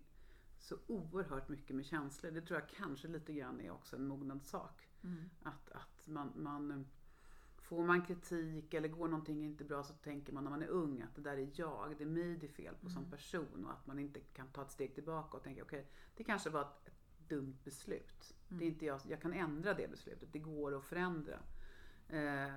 så 0.62 0.76
oerhört 0.86 1.48
mycket 1.48 1.76
med 1.76 1.84
känslor. 1.84 2.30
Det 2.30 2.40
tror 2.40 2.60
jag 2.60 2.68
kanske 2.68 3.08
lite 3.08 3.32
grann 3.32 3.60
är 3.60 3.70
också 3.70 3.96
en 3.96 4.06
mognadssak. 4.06 4.88
Mm. 5.04 5.30
Att, 5.42 5.70
att 5.70 6.08
man, 6.08 6.32
man 6.36 6.86
Får 7.62 7.84
man 7.84 8.02
kritik 8.02 8.74
eller 8.74 8.88
går 8.88 9.08
någonting 9.08 9.44
inte 9.44 9.64
bra 9.64 9.82
så 9.82 9.94
tänker 9.94 10.32
man 10.32 10.44
när 10.44 10.50
man 10.50 10.62
är 10.62 10.68
ung 10.68 11.02
att 11.02 11.14
det 11.14 11.22
där 11.22 11.36
är 11.36 11.48
jag, 11.54 11.94
det 11.98 12.04
är 12.04 12.08
mig 12.08 12.36
det 12.36 12.46
är 12.46 12.52
fel 12.52 12.74
på 12.74 12.86
mm. 12.86 12.90
som 12.90 13.10
person 13.10 13.64
och 13.64 13.72
att 13.72 13.86
man 13.86 13.98
inte 13.98 14.20
kan 14.20 14.48
ta 14.48 14.62
ett 14.62 14.70
steg 14.70 14.94
tillbaka 14.94 15.36
och 15.36 15.42
tänka 15.42 15.62
okej, 15.62 15.80
okay, 15.80 15.90
det 16.16 16.24
kanske 16.24 16.50
var 16.50 16.60
ett, 16.60 16.86
ett 16.86 17.28
dumt 17.28 17.56
beslut. 17.64 18.34
Mm. 18.48 18.58
Det 18.58 18.64
är 18.64 18.68
inte 18.68 18.86
jag, 18.86 19.00
jag 19.08 19.20
kan 19.20 19.32
ändra 19.32 19.74
det 19.74 19.90
beslutet, 19.90 20.32
det 20.32 20.38
går 20.38 20.76
att 20.76 20.84
förändra. 20.84 21.38
Eh, 22.08 22.52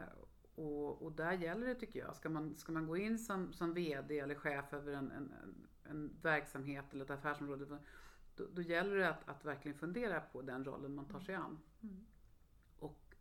och, 0.55 1.01
och, 1.01 1.11
där 1.11 1.31
gäller 1.31 1.67
det 1.67 1.75
tycker 1.75 1.99
jag, 1.99 2.15
ska 2.15 2.29
man, 2.29 2.57
ska 2.57 2.71
man 2.71 2.87
gå 2.87 2.97
in 2.97 3.19
som, 3.19 3.53
som 3.53 3.73
VD 3.73 4.19
eller 4.19 4.35
chef 4.35 4.73
över 4.73 4.93
en, 4.93 5.11
en, 5.11 5.33
en 5.43 5.67
verksamhet 6.21 6.93
eller 6.93 7.05
ett 7.05 7.11
affärsområde 7.11 7.65
då, 8.35 8.45
då 8.53 8.61
gäller 8.61 8.95
det 8.95 9.09
att, 9.09 9.29
att, 9.29 9.45
verkligen 9.45 9.77
fundera 9.77 10.19
på 10.19 10.41
den 10.41 10.65
rollen 10.65 10.95
man 10.95 11.05
tar 11.05 11.19
sig 11.19 11.35
an. 11.35 11.59
Mm. 11.81 12.05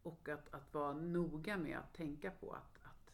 Och 0.04 0.28
att, 0.28 0.54
att 0.54 0.74
vara 0.74 0.92
noga 0.92 1.56
med 1.56 1.78
att 1.78 1.94
tänka 1.94 2.30
på 2.30 2.52
att, 2.52 2.78
att 2.82 3.12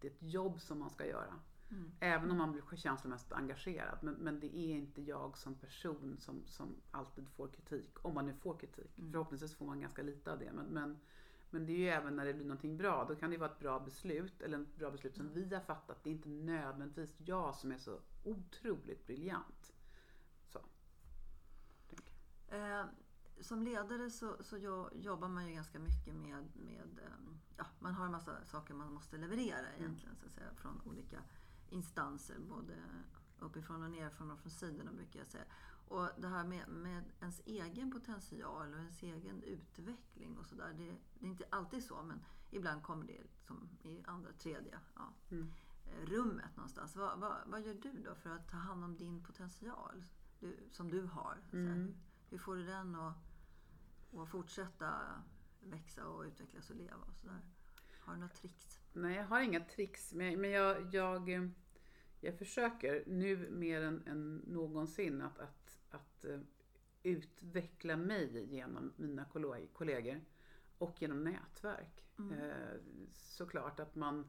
det 0.00 0.06
är 0.06 0.10
ett 0.10 0.22
jobb 0.22 0.60
som 0.60 0.78
man 0.78 0.90
ska 0.90 1.06
göra. 1.06 1.34
Mm. 1.70 1.92
Även 2.00 2.30
om 2.30 2.38
man 2.38 2.52
blir 2.52 2.76
känslomässigt 2.76 3.32
engagerad. 3.32 3.98
Men, 4.00 4.14
men, 4.14 4.40
det 4.40 4.56
är 4.56 4.74
inte 4.74 5.02
jag 5.02 5.38
som 5.38 5.54
person 5.54 6.16
som, 6.18 6.42
som 6.46 6.76
alltid 6.90 7.28
får 7.28 7.48
kritik. 7.48 8.04
Om 8.04 8.14
man 8.14 8.26
nu 8.26 8.34
får 8.34 8.58
kritik. 8.58 8.98
Mm. 8.98 9.12
Förhoppningsvis 9.12 9.54
får 9.54 9.66
man 9.66 9.80
ganska 9.80 10.02
lite 10.02 10.32
av 10.32 10.38
det. 10.38 10.52
Men, 10.52 10.66
men, 10.66 10.98
men, 11.50 11.66
det 11.66 11.72
är 11.72 11.76
ju 11.76 11.88
även 11.88 12.16
när 12.16 12.26
det 12.26 12.34
blir 12.34 12.46
någonting 12.46 12.76
bra. 12.76 13.04
Då 13.08 13.14
kan 13.14 13.30
det 13.30 13.36
vara 13.36 13.50
ett 13.50 13.60
bra 13.60 13.80
beslut. 13.80 14.42
Eller 14.42 14.60
ett 14.60 14.76
bra 14.76 14.90
beslut 14.90 15.16
som 15.16 15.26
mm. 15.26 15.48
vi 15.48 15.54
har 15.54 15.62
fattat. 15.62 16.04
Det 16.04 16.10
är 16.10 16.14
inte 16.14 16.28
nödvändigtvis 16.28 17.14
jag 17.18 17.54
som 17.54 17.72
är 17.72 17.78
så 17.78 17.98
otroligt 18.30 19.06
briljant. 19.06 19.72
Så. 20.46 20.58
Eh, 22.48 22.84
som 23.40 23.62
ledare 23.62 24.10
så, 24.10 24.36
så 24.40 24.88
jobbar 24.92 25.28
man 25.28 25.46
ju 25.48 25.54
ganska 25.54 25.78
mycket 25.78 26.14
med, 26.14 26.48
med 26.54 26.98
ehm, 27.06 27.38
ja, 27.56 27.64
man 27.78 27.94
har 27.94 28.04
en 28.04 28.12
massa 28.12 28.44
saker 28.44 28.74
man 28.74 28.92
måste 28.92 29.16
leverera 29.16 29.68
mm. 29.68 29.80
egentligen 29.80 30.16
så 30.16 30.26
att 30.26 30.32
säga, 30.32 30.54
från 30.54 30.80
olika 30.84 31.22
instanser. 31.70 32.38
Både 32.38 32.74
uppifrån 33.38 33.82
och 33.82 33.90
nerifrån 33.90 34.30
och 34.30 34.38
från 34.38 34.50
sidorna 34.50 34.92
brukar 34.92 35.18
jag 35.18 35.28
säga. 35.28 35.44
Och 35.88 36.08
det 36.18 36.28
här 36.28 36.44
med, 36.44 36.68
med 36.68 37.04
ens 37.20 37.40
egen 37.44 37.92
potential 37.92 38.72
och 38.72 38.78
ens 38.78 39.02
egen 39.02 39.42
utveckling 39.42 40.38
och 40.38 40.46
sådär. 40.46 40.74
Det, 40.78 40.96
det, 41.18 41.26
är 41.26 41.30
inte 41.30 41.44
alltid 41.50 41.84
så 41.84 42.02
men 42.02 42.24
ibland 42.50 42.82
kommer 42.82 43.06
det 43.06 43.22
som 43.46 43.68
i 43.82 44.02
andra, 44.06 44.32
tredje 44.32 44.80
ja, 44.94 45.12
mm. 45.30 45.52
Eh, 45.92 46.06
rummet 46.06 46.56
någonstans. 46.56 46.96
Vad, 46.96 47.20
vad, 47.20 47.36
vad, 47.46 47.62
gör 47.62 47.74
du 47.74 48.02
då 48.02 48.14
för 48.14 48.30
att 48.30 48.48
ta 48.48 48.56
hand 48.56 48.84
om 48.84 48.96
din 48.96 49.22
potential 49.22 50.04
du, 50.40 50.56
som 50.70 50.90
du 50.90 51.02
har? 51.02 51.36
Mm. 51.52 51.94
Hur 52.30 52.38
får 52.38 52.56
du 52.56 52.64
den 52.64 52.94
att 52.94 53.28
och 54.10 54.28
fortsätta 54.28 55.22
växa 55.60 56.08
och 56.08 56.22
utvecklas 56.22 56.70
och 56.70 56.76
leva 56.76 56.96
och 57.08 57.14
sådär. 57.14 57.40
Har 58.00 58.14
du 58.14 58.20
några 58.20 58.34
tricks? 58.34 58.80
Nej, 58.92 59.16
jag 59.16 59.24
har 59.24 59.40
inga 59.40 59.60
tricks. 59.60 60.14
Men, 60.14 60.40
men 60.40 60.50
jag, 60.50 60.94
jag, 60.94 61.50
jag 62.20 62.38
försöker 62.38 63.04
nu 63.06 63.50
mer 63.50 63.82
än, 63.82 64.02
än 64.06 64.36
någonsin 64.36 65.22
att, 65.22 65.38
att, 65.38 65.78
att 65.90 66.24
uh, 66.28 66.40
utveckla 67.02 67.96
mig 67.96 68.46
genom 68.50 68.92
mina 68.96 69.24
kollegor 69.72 70.20
och 70.78 71.02
genom 71.02 71.24
nätverk. 71.24 72.04
Mm. 72.18 72.40
Uh, 72.40 72.80
såklart 73.12 73.80
att 73.80 73.94
man 73.94 74.28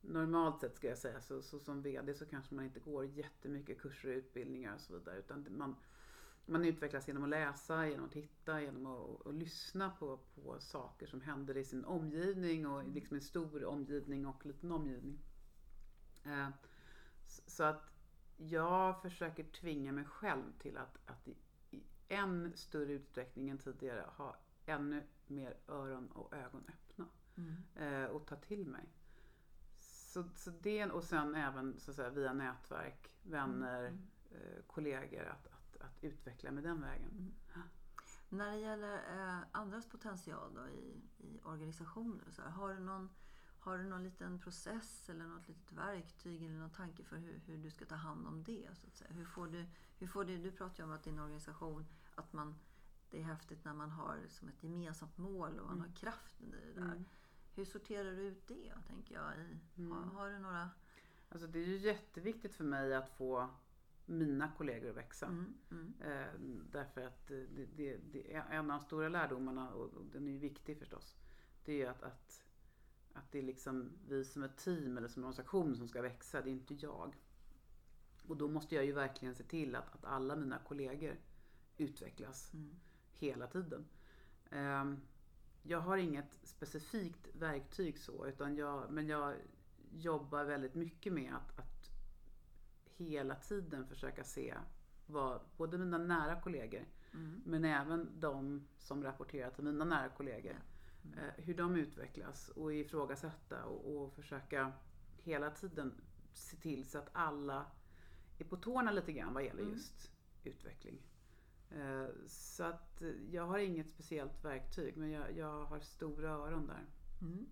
Normalt 0.00 0.60
sett 0.60 0.76
ska 0.76 0.88
jag 0.88 0.98
säga 0.98 1.20
så, 1.20 1.42
så 1.42 1.58
som 1.58 1.82
VD 1.82 2.14
så 2.14 2.26
kanske 2.26 2.54
man 2.54 2.64
inte 2.64 2.80
går 2.80 3.04
jättemycket 3.04 3.80
kurser 3.80 4.08
och 4.08 4.16
utbildningar 4.16 4.74
och 4.74 4.80
så 4.80 4.92
vidare. 4.92 5.18
Utan 5.18 5.46
man, 5.50 5.76
man 6.46 6.64
utvecklas 6.64 7.08
genom 7.08 7.22
att 7.22 7.28
läsa, 7.28 7.88
genom 7.88 8.04
att 8.04 8.12
titta, 8.12 8.62
genom 8.62 8.86
att, 8.86 9.26
att 9.26 9.34
lyssna 9.34 9.90
på, 9.90 10.16
på 10.34 10.60
saker 10.60 11.06
som 11.06 11.20
händer 11.20 11.56
i 11.56 11.64
sin 11.64 11.84
omgivning 11.84 12.66
och 12.66 12.80
mm. 12.80 12.92
liksom 12.92 13.14
en 13.14 13.20
stor 13.20 13.64
omgivning 13.64 14.26
och 14.26 14.46
liten 14.46 14.72
omgivning. 14.72 15.18
Eh, 16.24 16.48
så 17.46 17.64
att 17.64 17.90
jag 18.36 19.02
försöker 19.02 19.44
tvinga 19.44 19.92
mig 19.92 20.04
själv 20.04 20.42
till 20.58 20.76
att, 20.76 20.98
att 21.06 21.28
i, 21.28 21.36
i 21.70 21.82
än 22.08 22.52
större 22.54 22.92
utsträckning 22.92 23.48
än 23.48 23.58
tidigare 23.58 24.04
ha 24.16 24.36
ännu 24.66 25.02
mer 25.26 25.56
öron 25.68 26.08
och 26.08 26.34
ögon 26.34 26.64
öppna. 26.68 27.06
Mm. 27.36 27.54
Eh, 27.74 28.10
och 28.10 28.26
ta 28.26 28.36
till 28.36 28.66
mig. 28.66 28.88
Så, 30.10 30.24
så 30.36 30.50
det, 30.50 30.86
och 30.86 31.04
sen 31.04 31.34
även 31.34 31.80
så 31.80 31.90
att 31.90 31.96
säga, 31.96 32.10
via 32.10 32.32
nätverk, 32.32 33.18
vänner, 33.22 33.84
mm. 33.84 34.08
eh, 34.30 34.62
kollegor. 34.66 35.24
Att, 35.24 35.46
att 35.80 36.04
utveckla 36.04 36.50
med 36.50 36.64
den 36.64 36.80
vägen. 36.80 37.10
Mm. 37.10 37.32
När 38.28 38.50
det 38.50 38.56
gäller 38.56 38.94
eh, 38.94 39.38
andras 39.52 39.88
potential 39.88 40.54
då, 40.54 40.68
i, 40.68 41.02
i 41.18 41.40
organisationer, 41.44 42.30
så 42.30 42.42
här, 42.42 42.50
har, 42.50 42.74
du 42.74 42.80
någon, 42.80 43.10
har 43.58 43.78
du 43.78 43.84
någon 43.84 44.02
liten 44.02 44.38
process 44.38 45.08
eller 45.08 45.24
något 45.24 45.48
litet 45.48 45.72
verktyg 45.72 46.42
eller 46.42 46.58
någon 46.58 46.70
tanke 46.70 47.04
för 47.04 47.16
hur, 47.16 47.40
hur 47.46 47.58
du 47.58 47.70
ska 47.70 47.84
ta 47.84 47.94
hand 47.94 48.26
om 48.26 48.42
det? 48.42 48.68
Så 48.74 48.86
att 48.86 48.96
säga? 48.96 49.12
Hur 49.12 49.24
får 49.24 49.46
du, 49.46 49.66
hur 49.98 50.06
får 50.06 50.24
du, 50.24 50.38
du 50.38 50.52
pratar 50.52 50.78
ju 50.78 50.84
om 50.84 50.92
att 50.92 51.04
din 51.04 51.18
organisation, 51.18 51.86
att 52.14 52.32
man, 52.32 52.54
det 53.10 53.20
är 53.20 53.24
häftigt 53.24 53.64
när 53.64 53.74
man 53.74 53.90
har 53.90 54.18
som 54.28 54.48
ett 54.48 54.62
gemensamt 54.62 55.18
mål 55.18 55.58
och 55.58 55.66
man 55.66 55.78
mm. 55.78 55.88
har 55.88 55.96
kraften 55.96 56.54
i 56.54 56.74
det 56.74 56.80
där. 56.80 57.04
Hur 57.54 57.64
sorterar 57.64 58.12
du 58.12 58.22
ut 58.22 58.48
det, 58.48 58.72
tänker 58.88 59.14
jag? 59.14 59.32
I, 59.32 59.82
har, 59.82 59.96
mm. 59.96 60.08
har, 60.08 60.30
du 60.30 60.38
några... 60.38 60.70
Alltså 61.28 61.46
det 61.46 61.58
är 61.58 61.66
ju 61.66 61.76
jätteviktigt 61.76 62.54
för 62.54 62.64
mig 62.64 62.94
att 62.94 63.10
få 63.10 63.48
mina 64.06 64.50
kollegor 64.56 64.90
att 64.90 64.96
växa. 64.96 65.26
Mm, 65.26 65.54
mm. 65.70 65.94
Eh, 66.00 66.40
därför 66.72 67.06
att 67.06 67.26
det, 67.28 67.46
det, 67.76 67.96
det, 68.12 68.34
är 68.34 68.44
en 68.50 68.70
av 68.70 68.78
de 68.78 68.86
stora 68.86 69.08
lärdomarna, 69.08 69.70
och, 69.70 70.04
den 70.12 70.28
är 70.28 70.32
ju 70.32 70.38
viktig 70.38 70.78
förstås, 70.78 71.16
det 71.64 71.72
är 71.72 71.76
ju 71.76 71.86
att, 71.86 72.02
att, 72.02 72.44
att 73.12 73.32
det 73.32 73.38
är 73.38 73.42
liksom 73.42 73.92
vi 74.08 74.24
som 74.24 74.42
ett 74.42 74.56
team 74.56 74.98
eller 74.98 75.08
som 75.08 75.22
en 75.22 75.24
organisation 75.24 75.76
som 75.76 75.88
ska 75.88 76.02
växa, 76.02 76.42
det 76.42 76.50
är 76.50 76.52
inte 76.52 76.74
jag. 76.74 77.16
Och 78.26 78.36
då 78.36 78.48
måste 78.48 78.74
jag 78.74 78.84
ju 78.84 78.92
verkligen 78.92 79.34
se 79.34 79.44
till 79.44 79.76
att, 79.76 79.94
att 79.94 80.04
alla 80.04 80.36
mina 80.36 80.58
kollegor 80.58 81.16
utvecklas 81.76 82.54
mm. 82.54 82.76
hela 83.12 83.46
tiden. 83.46 83.84
Eh, 84.50 84.94
jag 85.62 85.80
har 85.80 85.96
inget 85.96 86.38
specifikt 86.42 87.28
verktyg 87.32 87.98
så, 87.98 88.26
utan 88.26 88.56
jag, 88.56 88.90
men 88.90 89.06
jag 89.06 89.34
jobbar 89.92 90.44
väldigt 90.44 90.74
mycket 90.74 91.12
med 91.12 91.34
att, 91.34 91.58
att 91.58 91.90
hela 92.96 93.34
tiden 93.34 93.86
försöka 93.86 94.24
se 94.24 94.54
vad 95.06 95.40
både 95.56 95.78
mina 95.78 95.98
nära 95.98 96.40
kollegor 96.40 96.84
mm. 97.14 97.42
men 97.46 97.64
även 97.64 98.20
de 98.20 98.66
som 98.78 99.02
rapporterar 99.02 99.50
till 99.50 99.64
mina 99.64 99.84
nära 99.84 100.08
kollegor. 100.08 100.56
Mm. 101.04 101.18
Eh, 101.18 101.44
hur 101.44 101.54
de 101.54 101.76
utvecklas 101.76 102.48
och 102.48 102.74
ifrågasätta 102.74 103.64
och, 103.64 103.96
och 103.96 104.12
försöka 104.12 104.72
hela 105.16 105.50
tiden 105.50 106.00
se 106.32 106.56
till 106.56 106.90
så 106.90 106.98
att 106.98 107.08
alla 107.12 107.66
är 108.38 108.44
på 108.44 108.56
tårna 108.56 108.90
lite 108.90 109.12
grann 109.12 109.34
vad 109.34 109.44
gäller 109.44 109.62
mm. 109.62 109.72
just 109.72 110.10
utveckling. 110.44 110.98
Eh, 111.70 112.08
så 112.26 112.64
att 112.64 113.02
eh, 113.02 113.34
jag 113.34 113.46
har 113.46 113.58
inget 113.58 113.90
speciellt 113.90 114.44
verktyg 114.44 114.96
men 114.96 115.10
jag, 115.10 115.36
jag 115.36 115.64
har 115.64 115.80
stora 115.80 116.30
öron 116.30 116.66
där. 116.66 116.86
Mm. 117.20 117.46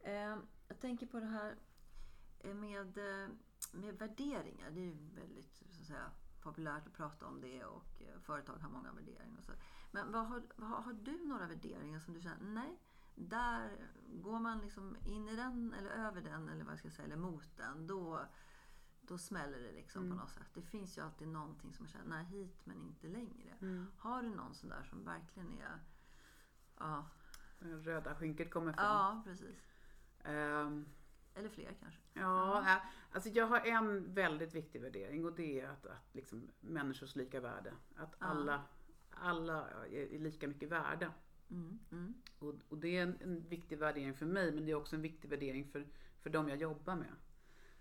Eh, 0.00 0.44
jag 0.68 0.80
tänker 0.80 1.06
på 1.06 1.20
det 1.20 1.26
här 1.26 1.54
med 2.54 2.98
med 3.72 3.98
värderingar. 3.98 4.70
Det 4.70 4.80
är 4.80 4.84
ju 4.84 4.96
väldigt 5.14 5.52
så 5.70 5.80
att 5.80 5.86
säga, 5.86 6.10
populärt 6.42 6.86
att 6.86 6.92
prata 6.92 7.26
om 7.26 7.40
det 7.40 7.64
och 7.64 8.02
företag 8.20 8.56
har 8.56 8.70
många 8.70 8.92
värderingar. 8.92 9.38
Och 9.38 9.44
så. 9.44 9.52
Men 9.90 10.12
vad 10.12 10.26
har, 10.26 10.42
vad, 10.56 10.84
har 10.84 10.92
du 10.92 11.26
några 11.26 11.46
värderingar 11.46 12.00
som 12.00 12.14
du 12.14 12.20
känner, 12.20 12.38
nej, 12.40 12.80
där 13.14 13.88
går 14.06 14.38
man 14.38 14.58
liksom 14.58 14.96
in 15.06 15.28
i 15.28 15.36
den 15.36 15.74
eller 15.78 15.90
över 15.90 16.20
den 16.20 16.48
eller 16.48 16.64
vad 16.64 16.78
ska 16.78 16.88
jag 16.88 16.94
säga, 16.94 17.06
eller 17.06 17.16
mot 17.16 17.56
den. 17.56 17.86
Då, 17.86 18.26
då 19.08 19.18
smäller 19.18 19.58
det 19.58 19.72
liksom 19.72 20.02
mm. 20.02 20.16
på 20.16 20.22
något 20.22 20.32
sätt. 20.32 20.46
Det 20.54 20.62
finns 20.62 20.98
ju 20.98 21.02
alltid 21.02 21.28
någonting 21.28 21.72
som 21.72 21.82
man 21.82 21.90
känner, 21.90 22.08
nej 22.08 22.24
hit 22.24 22.66
men 22.66 22.82
inte 22.82 23.06
längre. 23.08 23.54
Mm. 23.60 23.86
Har 23.98 24.22
du 24.22 24.28
någon 24.28 24.54
sån 24.54 24.68
där 24.70 24.84
som 24.84 25.04
verkligen 25.04 25.48
är, 25.48 25.78
ja, 26.78 27.06
röda 27.58 28.14
skynket 28.14 28.50
kommer 28.50 28.72
från. 28.72 28.84
Ja, 28.84 29.22
precis. 29.24 29.56
Ehm, 30.24 30.86
Eller 31.34 31.48
fler 31.48 31.74
kanske. 31.80 32.00
Ja, 32.12 32.80
alltså 33.12 33.28
jag 33.28 33.46
har 33.46 33.60
en 33.60 34.14
väldigt 34.14 34.54
viktig 34.54 34.80
värdering 34.80 35.24
och 35.24 35.32
det 35.32 35.60
är 35.60 35.68
att, 35.68 35.86
att 35.86 36.14
liksom 36.14 36.50
människors 36.60 37.16
lika 37.16 37.40
värde. 37.40 37.74
Att 37.96 38.16
Ja. 38.18 38.26
alla, 38.26 38.62
alla 39.10 39.68
är 39.68 40.14
är 40.14 40.18
lika 40.18 40.48
mycket 40.48 40.68
värda. 40.68 41.12
Mm, 41.50 41.78
mm, 41.92 42.14
Och, 42.38 42.54
och 42.68 42.78
det 42.78 42.96
är 42.96 43.02
en, 43.02 43.18
en 43.20 43.48
viktig 43.48 43.78
värdering 43.78 44.14
för 44.14 44.26
mig 44.26 44.52
men 44.52 44.64
det 44.64 44.70
är 44.72 44.76
också 44.76 44.96
en 44.96 45.02
viktig 45.02 45.28
värdering 45.28 45.64
för, 45.64 45.86
för 46.20 46.30
de 46.30 46.48
jag 46.48 46.58
jobbar 46.58 46.96
med. 46.96 47.14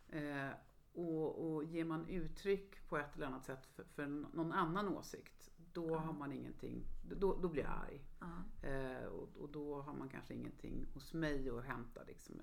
Eh, 0.09 0.55
och, 0.93 1.53
och 1.53 1.63
ger 1.63 1.85
man 1.85 2.07
uttryck 2.09 2.89
på 2.89 2.97
ett 2.97 3.15
eller 3.15 3.27
annat 3.27 3.45
sätt 3.45 3.65
för, 3.65 3.83
för 3.83 4.07
någon 4.07 4.51
annan 4.51 4.87
åsikt 4.87 5.53
då 5.73 5.97
har 5.97 6.13
man 6.13 6.31
ingenting, 6.31 6.85
då, 7.03 7.39
då 7.41 7.49
blir 7.49 7.63
jag 7.63 7.71
arg. 7.71 8.01
ja. 8.19 8.67
Eh, 8.69 9.05
och, 9.05 9.37
och 9.37 9.49
då 9.49 9.81
har 9.81 9.93
man 9.93 10.09
kanske 10.09 10.33
ingenting 10.33 10.85
hos 10.93 11.13
mig 11.13 11.49
att 11.49 11.65
hämta. 11.65 12.03
Liksom. 12.03 12.41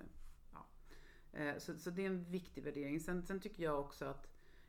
Ja. 0.53 0.67
Eh, 1.33 1.59
så, 1.59 1.79
så 1.79 1.91
det 1.91 2.03
är 2.03 2.07
en 2.07 2.25
viktig 2.25 2.65
värdering. 2.65 3.01
Sen, 3.01 3.23
sen 3.23 3.41
tycker 3.41 3.63
jag 3.63 3.81
också 3.81 4.05
att 4.05 4.29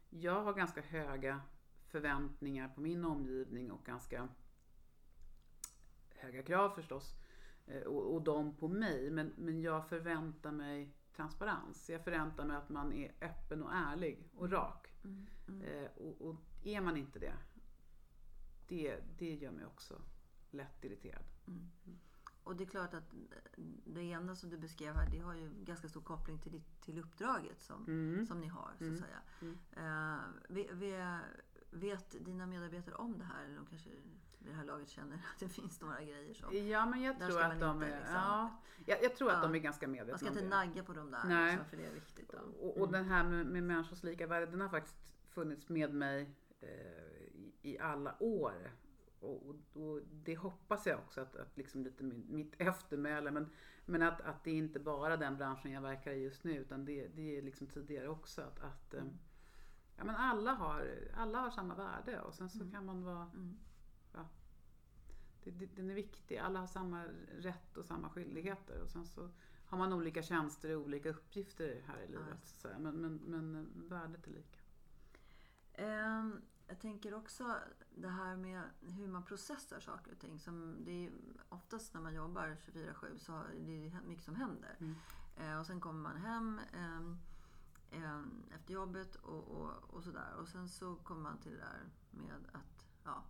jag 0.09 0.43
har 0.43 0.53
ganska 0.53 0.81
höga 0.81 1.41
förväntningar 1.87 2.69
på 2.69 2.81
min 2.81 3.05
omgivning 3.05 3.71
och 3.71 3.85
ganska 3.85 4.29
höga 6.09 6.43
krav 6.43 6.69
förstås. 6.69 7.15
Eh, 7.67 7.81
och, 7.81 8.13
och 8.13 8.21
de 8.21 8.55
på 8.55 8.67
mig. 8.67 9.11
Men, 9.11 9.33
men 9.37 9.61
jag 9.61 9.89
förväntar 9.89 10.51
mig 10.51 10.95
transparens. 11.15 11.89
Jag 11.89 12.03
förväntar 12.03 12.45
mig 12.45 12.57
att 12.57 12.69
man 12.69 12.93
är 12.93 13.11
öppen 13.21 13.63
och 13.63 13.73
ärlig 13.73 14.29
och 14.35 14.51
rak. 14.51 14.87
Mm, 15.03 15.27
mm. 15.47 15.61
Eh, 15.61 15.89
och, 15.95 16.21
och 16.21 16.35
är 16.63 16.81
man 16.81 16.97
inte 16.97 17.19
det, 17.19 17.33
det, 18.67 18.99
det 19.17 19.33
gör 19.35 19.51
mig 19.51 19.65
också 19.65 20.01
lätt 20.51 20.83
irriterad. 20.85 21.23
Och 22.43 22.55
det 22.55 22.63
är 22.63 22.67
klart 22.67 22.93
att 22.93 23.13
det 23.85 24.01
ena 24.03 24.35
som 24.35 24.49
du 24.49 24.57
beskrev 24.57 24.95
här, 24.95 25.09
det 25.09 25.19
har 25.19 25.33
ju 25.35 25.49
ganska 25.63 25.89
stor 25.89 26.01
koppling 26.01 26.39
till, 26.39 26.51
ditt, 26.51 26.81
till 26.81 26.99
uppdraget 26.99 27.61
som, 27.61 27.85
Mm. 27.87 28.25
som 28.25 28.39
ni 28.41 28.47
har. 28.47 28.67
så 28.77 28.83
att 28.83 28.89
Mm. 28.89 28.97
säga. 28.99 29.21
Mm. 29.41 29.57
Eh, 29.71 30.19
ve- 30.49 30.73
ve- 30.73 31.19
vet 31.71 32.25
dina 32.25 32.45
medarbetare 32.45 32.95
om 32.95 33.17
det 33.17 33.23
här? 33.23 33.45
Eller 33.45 33.55
de 33.55 33.65
kanske 33.65 33.89
vid 33.89 34.51
det 34.51 34.53
här 34.53 34.65
laget 34.65 34.89
känner 34.89 35.15
att 35.15 35.39
det 35.39 35.49
finns 35.49 35.81
några 35.81 36.01
grejer 36.01 36.33
som... 36.33 36.67
Ja, 36.67 36.85
men 36.85 37.01
jag 37.01 37.19
tror 37.19 37.41
att 37.41 37.59
de 37.59 37.81
är, 37.81 37.97
liksom- 37.97 38.15
ja, 38.15 38.59
jag, 38.85 39.03
jag 39.03 39.15
tror 39.15 39.29
att 39.29 39.37
Ja. 39.37 39.41
de 39.41 39.55
är 39.55 39.59
ganska 39.59 39.87
medvetna 39.87 40.11
Man 40.11 40.19
ska 40.19 40.27
inte 40.27 40.55
nagga 40.55 40.83
på 40.83 40.93
dem 40.93 41.11
där, 41.11 41.23
Nej. 41.25 41.45
liksom, 41.51 41.65
för 41.65 41.77
det 41.77 41.85
är 41.85 41.93
viktigt. 41.93 42.31
Då. 42.31 42.65
Och, 42.67 42.77
och 42.77 42.91
den 42.91 43.05
här 43.05 43.23
med, 43.23 43.45
med 43.45 43.63
människors 43.63 44.03
lika 44.03 44.27
värde, 44.27 44.45
den 44.45 44.61
har 44.61 44.69
faktiskt 44.69 45.13
funnits 45.29 45.69
med 45.69 45.93
mig 45.93 46.35
eh, 46.59 46.69
i, 47.33 47.53
i 47.61 47.79
alla 47.79 48.15
år. 48.19 48.71
Och, 49.19 49.45
och, 49.49 49.81
och 49.81 50.01
det 50.11 50.35
hoppas 50.35 50.85
jag 50.85 50.99
också 50.99 51.21
att, 51.21 51.35
att 51.35 51.57
liksom 51.57 51.83
lite 51.83 52.03
min, 52.03 52.25
mitt 52.29 52.53
eftermäle, 52.57 53.31
men, 53.31 53.49
men 53.85 54.01
att, 54.01 54.21
att 54.21 54.43
det 54.43 54.51
är 54.51 54.55
inte 54.55 54.79
bara 54.79 55.17
den 55.17 55.37
branschen 55.37 55.71
jag 55.71 55.81
verkar 55.81 56.11
i 56.11 56.23
just 56.23 56.43
nu, 56.43 56.57
utan 56.57 56.85
det, 56.85 57.07
det 57.07 57.37
är 57.37 57.41
liksom 57.41 57.67
tidigare 57.67 58.07
också. 58.09 58.41
Att, 58.41 58.59
att 58.59 58.93
eh, 58.93 59.03
ja, 60.01 60.05
men 60.05 60.15
alla, 60.15 60.53
har, 60.53 60.87
alla 61.15 61.39
har 61.39 61.49
samma 61.51 61.75
värde 61.75 62.21
och 62.21 62.33
sen 62.33 62.49
så 62.49 62.71
kan 62.71 62.85
man 62.85 63.03
vara 63.03 63.31
Mm. 63.33 63.57
det, 65.43 65.51
det, 65.51 65.65
den 65.65 65.89
är 65.89 65.95
viktig. 65.95 66.37
Alla 66.37 66.59
har 66.59 66.67
samma 66.67 67.05
rätt 67.37 67.77
och 67.77 67.85
samma 67.85 68.09
skyldigheter. 68.09 68.81
Och 68.81 68.89
sen 68.89 69.05
så 69.05 69.29
har 69.65 69.77
man 69.77 69.93
olika 69.93 70.23
tjänster 70.23 70.75
och 70.75 70.81
olika 70.81 71.09
uppgifter 71.09 71.81
här 71.87 72.01
i 72.01 72.07
livet. 72.07 72.25
Ja. 72.41 72.57
så. 72.57 72.67
Men, 72.79 72.95
men, 72.95 73.15
men 73.15 73.71
värdet 73.89 74.27
är 74.27 74.31
lika. 74.31 74.59
Ehm, 75.73 76.41
jag 76.67 76.79
tänker 76.79 77.13
också 77.13 77.55
det 77.95 78.09
här 78.09 78.35
med 78.35 78.61
hur 78.81 79.07
man 79.07 79.25
processar 79.25 79.79
saker 79.79 80.11
och 80.11 80.19
ting. 80.19 80.39
Som 80.39 80.75
det 80.85 81.05
är, 81.05 81.11
oftast 81.49 81.93
när 81.93 82.01
man 82.01 82.13
jobbar 82.13 82.47
24-7 82.47 83.17
så 83.17 83.33
är 83.33 83.91
det 83.91 84.07
mycket 84.07 84.25
som 84.25 84.35
händer. 84.35 84.77
Mm. 84.79 84.95
Eh, 85.37 85.59
och 85.59 85.65
sen 85.65 85.79
kommer 85.81 86.01
man 86.01 86.17
hem 86.17 86.59
ehm, 86.73 87.17
ehm, 87.91 88.40
jobbet 88.71 89.15
och, 89.15 89.47
och, 89.47 89.71
och 89.93 90.03
sådär. 90.03 90.35
Och 90.39 90.47
sen 90.47 90.69
så 90.69 90.95
kommer 90.95 91.21
man 91.21 91.37
till 91.37 91.51
det 91.51 91.57
där 91.57 91.89
med 92.11 92.35
att 92.53 92.87
ja, 93.03 93.23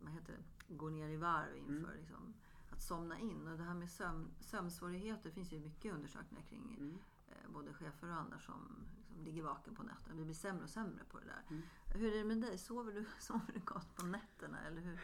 vad 0.00 0.12
heter 0.12 0.32
det? 0.32 0.74
gå 0.74 0.88
ner 0.88 1.08
i 1.08 1.16
varv 1.16 1.56
inför 1.56 1.72
Mm. 1.74 1.96
liksom, 2.00 2.34
att 2.70 2.82
somna 2.82 3.18
in. 3.18 3.48
Och 3.48 3.58
det 3.58 3.64
här 3.64 3.74
med 3.74 3.90
sömn, 3.90 4.30
sömnsvårigheter 4.40 5.30
finns 5.30 5.52
ju 5.52 5.60
mycket 5.60 5.94
undersökningar 5.94 6.44
kring 6.46 6.74
Mm. 6.78 6.98
eh, 7.28 7.50
både 7.52 7.74
chefer 7.74 8.08
och 8.08 8.16
andra 8.16 8.38
som 8.38 8.86
liksom 8.98 9.24
ligger 9.24 9.42
vaken 9.42 9.74
på 9.74 9.82
nätterna. 9.82 10.14
Vi 10.14 10.24
blir 10.24 10.34
sämre 10.34 10.62
och 10.64 10.70
sämre 10.70 11.04
på 11.04 11.18
det 11.20 11.26
där. 11.26 11.42
Mm. 11.50 11.62
Hur 11.86 12.12
är 12.14 12.18
det 12.18 12.24
med 12.24 12.40
dig? 12.40 12.58
Sover 12.58 12.92
du, 12.92 13.04
sover 13.20 13.52
du 13.54 13.60
gott 13.60 13.94
på 13.96 14.06
nätterna? 14.06 14.60
Eller 14.60 14.80
hur? 14.80 15.00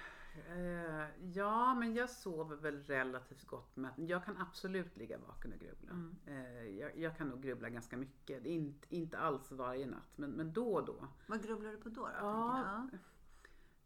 Eh, 0.49 1.07
ja, 1.33 1.75
men 1.75 1.95
jag 1.95 2.11
sover 2.11 2.57
väl 2.57 2.83
relativt 2.83 3.45
gott. 3.47 3.77
Men 3.77 4.07
jag 4.07 4.25
kan 4.25 4.37
absolut 4.39 4.97
ligga 4.97 5.19
vaken 5.19 5.53
och 5.53 5.59
grubbla. 5.59 5.91
Mm. 5.91 6.17
Eh, 6.27 6.65
jag, 6.79 6.99
jag 6.99 7.17
kan 7.17 7.29
nog 7.29 7.43
grubbla 7.43 7.69
ganska 7.69 7.97
mycket. 7.97 8.47
Är 8.47 8.73
inte, 8.89 9.19
alls 9.19 9.53
varje 9.53 9.87
natt, 9.87 10.13
men, 10.19 10.31
men 10.31 10.53
då 10.53 10.75
och 10.75 10.85
då. 10.87 11.09
Vad 11.27 11.43
grubblar 11.43 11.71
du 11.71 11.77
på 11.77 11.89
då? 11.89 12.03
då 12.03 12.11
Ja, 12.19 12.59
jag? 12.91 12.99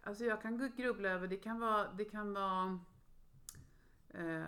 Alltså 0.03 0.25
jag 0.25 0.43
kan 0.43 0.73
grubbla 0.77 1.09
över, 1.09 1.29
det 1.29 1.37
kan 1.37 1.61
vara, 1.61 1.93
det 1.93 2.05
kan 2.05 2.33
vara 2.33 2.79
eh, 4.09 4.45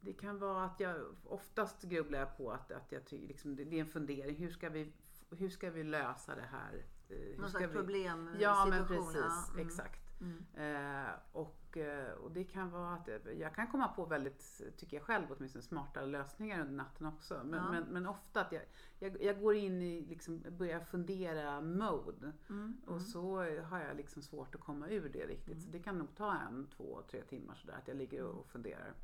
det 0.00 0.12
kan 0.12 0.38
vara 0.38 0.64
att 0.64 0.80
jag 0.80 0.96
oftast 1.24 1.82
grubblar 1.82 2.18
jag 2.18 2.36
på 2.36 2.52
att, 2.52 2.72
att 2.72 2.92
jag 2.92 3.02
liksom, 3.10 3.56
det, 3.56 3.64
det 3.64 3.76
är 3.76 3.80
en 3.80 3.86
fundering. 3.86 4.36
Hur 4.36 4.50
ska 4.50 4.68
vi, 4.68 4.92
hur 5.30 5.48
ska 5.48 5.70
vi 5.70 5.84
lösa 5.84 6.34
det 6.34 6.42
här? 6.50 6.74
Eh, 7.08 7.16
hur 7.16 7.38
Någon 7.38 7.50
slags 7.50 7.64
vi- 7.70 7.72
problemsituation? 7.74 8.40
Ja 8.40 8.66
men 8.70 8.78
ja. 8.78 8.84
precis, 8.86 9.50
Mm. 9.54 9.66
exakt. 9.66 10.00
Mm. 10.20 10.44
Eh, 10.54 11.12
och, 11.32 11.76
eh, 11.76 12.12
och 12.12 12.30
det 12.30 12.44
kan 12.44 12.70
vara 12.70 12.94
att 12.94 13.08
jag, 13.38 13.54
kan 13.54 13.66
komma 13.66 13.88
på 13.88 14.04
väldigt, 14.04 14.62
tycker 14.76 14.96
jag 14.96 15.06
själv 15.06 15.26
åtminstone, 15.30 15.62
smartare 15.62 16.06
lösningar 16.06 16.60
under 16.60 16.74
natten 16.74 17.06
också. 17.06 17.40
Men, 17.44 17.64
Ja. 17.64 17.70
men, 17.70 17.82
men 17.84 18.06
ofta 18.06 18.40
att 18.40 18.52
jag, 18.52 18.62
jag, 18.98 19.22
jag 19.22 19.40
går 19.40 19.54
in 19.54 19.82
i, 19.82 20.00
liksom, 20.00 20.42
börjar 20.50 20.80
fundera 20.80 21.60
mode. 21.60 22.32
Mm. 22.48 22.76
Och 22.86 23.00
så 23.02 23.36
har 23.62 23.78
jag 23.78 23.96
liksom 23.96 24.22
svårt 24.22 24.54
att 24.54 24.60
komma 24.60 24.88
ur 24.88 25.08
det 25.08 25.26
riktigt. 25.26 25.62
Så 25.62 25.70
det 25.70 25.78
kan 25.78 25.98
nog 25.98 26.14
ta 26.16 26.34
en, 26.34 26.66
två, 26.76 27.02
tre 27.10 27.22
timmar 27.22 27.54
sådär 27.54 27.74
att 27.74 27.88
jag 27.88 27.96
ligger 27.96 28.22
och 28.22 28.44
och 28.44 28.50
funderar. 28.50 28.94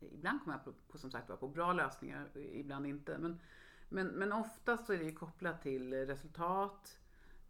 Ibland 0.00 0.40
kommer 0.44 0.56
jag 0.56 0.64
på, 0.64 0.72
på 0.92 0.98
som 0.98 1.10
sagt 1.10 1.40
på 1.40 1.48
bra 1.48 1.72
lösningar, 1.72 2.38
ibland 2.38 2.86
inte. 2.86 3.18
Men, 3.18 3.40
men, 3.88 4.06
men 4.06 4.32
oftast 4.32 4.86
så 4.86 4.92
är 4.92 4.98
det 4.98 5.04
ju 5.04 5.14
kopplat 5.14 5.62
till 5.62 5.94
resultat, 5.94 6.98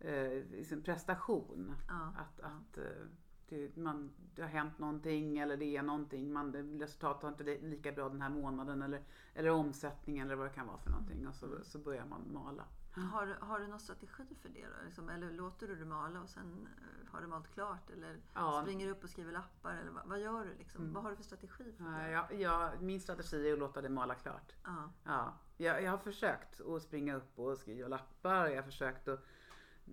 eh, 0.00 0.44
liksom 0.50 0.82
prestation. 0.82 1.74
Ja. 1.88 2.12
Att, 2.16 2.40
att 2.40 2.78
eh, 2.78 3.06
det, 3.48 3.76
man, 3.76 4.10
det 4.34 4.42
har 4.42 4.48
hänt 4.48 4.78
någonting 4.78 5.38
eller 5.38 5.56
det 5.56 5.76
är 5.76 5.82
någonting. 5.82 6.32
Man, 6.32 6.52
resultatet 6.80 7.22
har 7.22 7.28
inte 7.30 7.44
lika 7.44 7.92
bra 7.92 8.08
den 8.08 8.20
här 8.20 8.30
månaden 8.30 8.82
eller, 8.82 9.02
eller 9.34 9.50
omsättningen 9.50 10.26
eller 10.26 10.36
vad 10.36 10.46
det 10.46 10.54
kan 10.54 10.66
vara 10.66 10.78
för 10.78 10.90
någonting. 10.90 11.26
Och 11.28 11.34
så, 11.34 11.46
så 11.62 11.78
börjar 11.78 12.04
man 12.06 12.32
mala. 12.32 12.64
Har, 13.12 13.26
har 13.40 13.58
du 13.60 13.66
någon 13.66 13.80
strategi 13.80 14.34
för 14.34 14.48
det 14.48 14.62
då? 14.66 14.84
Liksom, 14.84 15.08
eller 15.08 15.30
låter 15.32 15.68
du 15.68 15.76
det 15.76 15.84
mala 15.84 16.20
och 16.20 16.28
sen 16.28 16.68
eh, 16.78 17.12
har 17.12 17.20
du 17.20 17.26
malt 17.26 17.48
klart? 17.54 17.90
Eller 17.90 18.16
Ja. 18.34 18.52
Mm. 18.52 18.64
springer 18.64 18.86
du 18.86 18.92
upp 18.92 19.04
och 19.04 19.10
skriver 19.10 19.32
lappar? 19.32 19.74
Eller 19.76 19.90
vad, 19.90 20.06
vad 20.06 20.20
gör 20.20 20.44
du? 20.44 20.54
Liksom? 20.54 20.92
Vad 20.92 21.02
har 21.02 21.10
du 21.10 21.16
för 21.16 21.22
strategi 21.24 21.72
för 21.72 21.84
Ja, 21.84 21.90
det? 21.98 22.10
jag, 22.10 22.40
jag, 22.40 22.82
min 22.82 23.00
strategi 23.00 23.48
är 23.48 23.52
att 23.52 23.58
låta 23.58 23.82
det 23.82 23.88
mala 23.88 24.14
klart. 24.14 24.52
Ja. 24.64 24.90
Ja, 25.04 25.34
jag, 25.56 25.82
jag 25.82 25.90
har 25.90 25.98
försökt 25.98 26.60
att 26.60 26.82
springa 26.82 27.14
upp 27.16 27.38
och 27.38 27.58
skriva 27.58 27.88
lappar. 27.88 28.48
Jag 28.48 28.56
har 28.56 28.62
försökt 28.62 29.08
att... 29.08 29.24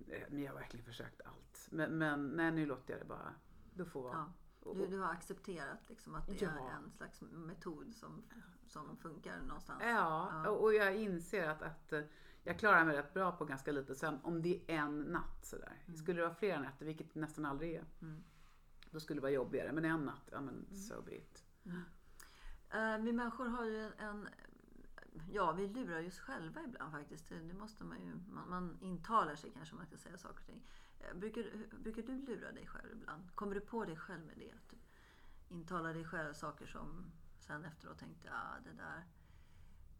eh, 0.08 0.22
Men 0.30 0.42
jag 0.42 0.52
har 0.52 0.58
verkligen 0.58 0.86
försökt 0.86 1.20
allt. 1.24 1.68
Men, 1.70 1.98
men 1.98 2.28
nej, 2.28 2.50
nu 2.52 2.66
låter 2.66 2.92
jag 2.94 3.00
det 3.02 3.06
bara... 3.08 3.34
Du 3.74 3.84
får 3.84 4.02
vara. 4.02 4.32
Ja. 4.64 4.74
Du, 4.74 4.86
du 4.86 4.98
har 4.98 5.12
accepterat 5.12 5.88
liksom 5.88 6.14
att 6.14 6.26
det 6.26 6.42
Ja. 6.42 6.48
är 6.50 6.70
en 6.76 6.90
slags 6.90 7.22
metod 7.22 7.94
som, 7.94 8.22
som 8.66 8.96
funkar 8.96 9.40
någonstans? 9.42 9.82
Ja, 9.84 10.42
Ja. 10.44 10.50
och 10.50 10.74
jag 10.74 10.96
inser 10.96 11.48
att, 11.48 11.62
att 11.62 11.92
eh, 11.92 12.00
jag 12.42 12.58
klarar 12.58 12.84
mig 12.84 12.96
rätt 12.96 13.14
bra 13.14 13.32
på 13.32 13.44
ganska 13.44 13.72
lite 13.72 13.94
sömn. 13.94 14.18
Om 14.22 14.42
det 14.42 14.60
är 14.66 14.76
en 14.78 15.00
natt 15.00 15.44
sådär. 15.46 15.82
Skulle 15.96 16.20
det 16.20 16.26
vara 16.26 16.34
flera 16.34 16.60
nätter, 16.60 16.86
vilket 16.86 17.14
det 17.14 17.20
nästan 17.20 17.44
aldrig 17.44 17.74
är. 17.74 17.84
Mm. 18.02 18.24
Då 18.90 19.00
skulle 19.00 19.16
det 19.18 19.22
vara 19.22 19.32
jobbigare. 19.32 19.72
Men 19.72 19.84
en 19.84 20.04
natt, 20.04 20.28
ja 20.32 20.40
men 20.40 20.66
so 20.76 21.02
be 21.02 21.16
it. 21.16 21.44
Eh, 22.70 22.98
vi 22.98 23.12
människor 23.12 23.46
har 23.46 23.64
ju 23.64 23.90
en... 23.98 24.28
Ja, 25.30 25.52
vi 25.52 25.68
lurar 25.68 26.00
ju 26.00 26.08
oss 26.08 26.18
själva 26.18 26.62
ibland 26.64 26.92
faktiskt. 26.92 27.28
Det 27.28 27.54
måste 27.54 27.84
man 27.84 28.00
ju... 28.00 28.14
Man, 28.28 28.50
man 28.50 28.78
intalar 28.80 29.34
sig 29.34 29.50
kanske 29.50 29.72
om 29.74 29.78
man 29.78 29.86
ska 29.86 29.96
säga 29.96 30.18
saker 30.18 30.40
och 30.40 30.46
ting. 30.46 30.62
Eh, 31.00 31.14
Brukar, 31.14 31.42
brukar 31.78 32.02
du 32.02 32.12
lura 32.12 32.52
dig 32.52 32.66
själv 32.66 32.92
ibland? 32.92 33.34
Kommer 33.34 33.54
du 33.54 33.60
på 33.60 33.84
dig 33.84 33.96
själv 33.96 34.26
med 34.26 34.38
det? 34.38 34.52
Att 34.52 34.70
du 34.70 34.76
intalar 35.48 35.94
dig 35.94 36.04
själv 36.04 36.34
saker 36.34 36.66
som 36.66 37.12
sen 37.38 37.64
efteråt 37.64 37.98
tänkte, 37.98 38.28
ja 38.28 38.56
det 38.64 38.72
där... 38.72 39.04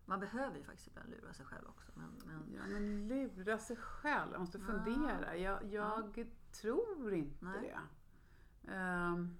Man 0.09 0.21
behöver 0.21 0.57
ju 0.57 0.65
faktiskt 0.65 0.89
ibland 0.89 1.11
lura 1.11 1.33
sig 1.33 1.47
själv 1.47 1.69
också. 1.69 1.93
Men, 1.95 2.11
men, 2.27 2.55
Ja 2.55 2.67
men 2.67 3.09
lura 3.09 3.59
sig 3.59 3.77
själv, 3.77 4.33
jag 4.33 4.41
måste 4.41 4.59
fundera. 4.59 5.37
Jag, 5.37 5.65
jag 5.73 6.27
tror 6.53 7.15
inte 7.15 7.45
Nej. 7.45 7.61
det. 7.63 7.79
Ehm, 8.73 9.37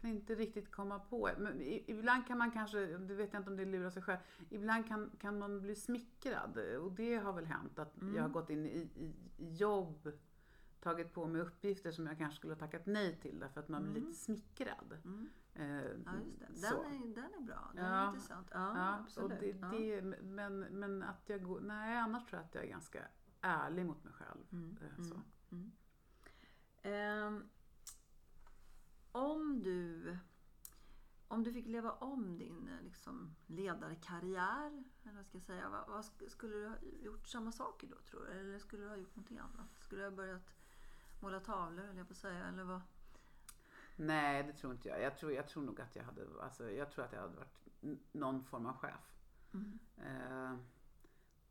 kan 0.00 0.10
inte 0.10 0.34
riktigt 0.34 0.70
komma 0.70 0.98
på. 0.98 1.30
Men 1.38 1.60
ibland 1.86 2.26
kan 2.26 2.38
man 2.38 2.50
kanske, 2.50 2.86
det 2.86 3.14
vet 3.14 3.32
jag 3.32 3.40
inte 3.40 3.50
om 3.50 3.56
det 3.56 3.62
är 3.62 3.66
lura 3.66 3.90
sig 3.90 4.02
själv, 4.02 4.18
ibland 4.50 4.86
kan, 4.88 5.10
kan 5.20 5.38
man 5.38 5.60
bli 5.60 5.74
smickrad. 5.74 6.58
Och 6.58 6.92
det 6.92 7.16
har 7.16 7.32
väl 7.32 7.46
hänt 7.46 7.78
att 7.78 7.94
jag 8.14 8.22
har 8.22 8.28
gått 8.28 8.50
in 8.50 8.66
i, 8.66 8.68
i, 8.94 9.14
i 9.36 9.54
jobb, 9.54 10.12
tagit 10.80 11.12
på 11.12 11.26
mig 11.26 11.40
uppgifter 11.40 11.90
som 11.90 12.06
jag 12.06 12.18
kanske 12.18 12.36
skulle 12.36 12.52
ha 12.54 12.58
tackat 12.58 12.86
nej 12.86 13.16
till 13.20 13.38
därför 13.40 13.60
att 13.60 13.68
man 13.68 13.92
blir 13.92 14.02
lite 14.02 14.14
smickrad. 14.18 14.98
Mm. 15.04 15.28
Eh, 15.54 15.64
Ja, 16.04 16.12
just 16.24 16.38
det. 16.40 16.46
Den, 16.46 16.56
så. 16.56 16.82
är, 16.82 17.14
den 17.14 17.34
är 17.34 17.40
bra. 17.46 17.70
Den 17.74 17.84
Ja. 17.84 17.90
är 17.90 18.08
intressant. 18.08 18.48
Ja, 18.50 18.72
Ja, 18.78 18.98
absolut. 19.00 19.40
det, 19.40 19.46
ja. 19.60 19.68
det, 19.68 20.02
men, 20.22 20.58
men 20.60 21.02
att 21.02 21.22
jag 21.26 21.42
går, 21.42 21.60
nej 21.60 21.96
annars 21.96 22.24
tror 22.24 22.38
jag 22.40 22.44
att 22.46 22.54
jag 22.54 22.64
är 22.64 22.68
ganska 22.68 23.00
ärlig 23.40 23.86
mot 23.86 24.04
mig 24.04 24.12
själv. 24.12 24.40
Mm, 24.52 24.76
Eh, 24.82 25.04
Så. 25.04 25.22
mm. 25.52 27.48
Om 29.16 29.62
du 29.62 30.18
om 31.28 31.42
du 31.44 31.52
fick 31.52 31.66
leva 31.66 31.92
om 31.92 32.38
din 32.38 32.70
liksom, 32.84 33.34
ledarkarriär, 33.46 34.84
eller 35.04 35.16
vad 35.16 35.26
ska 35.26 35.36
jag 35.38 35.42
säga, 35.42 35.68
vad, 35.68 35.88
vad 35.88 36.00
sk- 36.04 36.28
skulle 36.28 36.56
du 36.56 36.68
ha 36.68 36.76
gjort 37.02 37.26
samma 37.26 37.52
saker 37.52 37.86
då 37.86 37.96
tror 37.96 38.24
du? 38.24 38.30
Eller 38.32 38.58
skulle 38.58 38.82
du 38.82 38.88
ha 38.88 38.96
gjort 38.96 39.16
någonting 39.16 39.38
annat? 39.38 39.78
Skulle 39.80 40.02
du 40.02 40.06
ha 40.08 40.16
börjat 40.16 40.54
måla 41.22 41.40
tavlor, 41.40 41.82
höll 41.86 41.96
jag 41.96 42.06
på 42.08 42.12
att 42.12 42.16
säga, 42.18 42.44
eller 42.46 42.64
vad? 42.64 42.80
Nej, 43.96 44.42
det 44.42 44.52
tror 44.52 44.72
inte 44.72 44.88
jag. 44.88 45.02
Jag 45.02 45.18
tror, 45.18 45.32
jag 45.32 45.48
tror 45.48 45.62
nog 45.62 45.80
att 45.80 45.96
jag 45.96 46.04
hade, 46.04 46.26
alltså, 46.42 46.70
jag 46.70 46.90
tror 46.90 47.04
att 47.04 47.12
jag 47.12 47.20
hade 47.20 47.36
varit 47.36 47.66
någon 48.12 48.44
form 48.44 48.66
av 48.66 48.76
chef. 48.76 49.12
Mm. 49.54 49.78
Eh, 49.96 50.58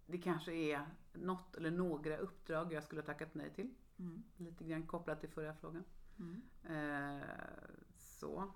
det 0.06 0.18
kanske 0.18 0.54
är 0.54 0.88
något 1.14 1.56
eller 1.56 1.72
några 1.72 2.18
uppdrag 2.18 2.74
jag 2.74 2.84
skulle 2.84 3.02
ha 3.02 3.06
tackat 3.06 3.34
nej 3.34 3.54
till. 3.54 3.74
Mm. 3.98 4.24
Lite 4.38 4.64
grann 4.64 4.88
kopplat 4.88 5.20
till 5.20 5.30
förra 5.30 5.54
frågan. 5.54 5.84
Mm. 6.20 6.42
Eh, 6.64 7.28
så. 7.98 8.52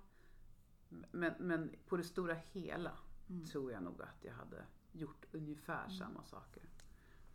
Men, 1.12 1.34
men 1.40 1.76
på 1.88 1.98
det 1.98 2.04
stora 2.04 2.34
hela 2.34 2.92
Mm. 3.30 3.46
tror 3.46 3.72
jag 3.72 3.84
nog 3.84 4.02
att 4.02 4.24
jag 4.24 4.34
hade 4.34 4.66
gjort 4.92 5.26
ungefär 5.32 5.90
samma 5.90 6.24
saker. 6.24 6.64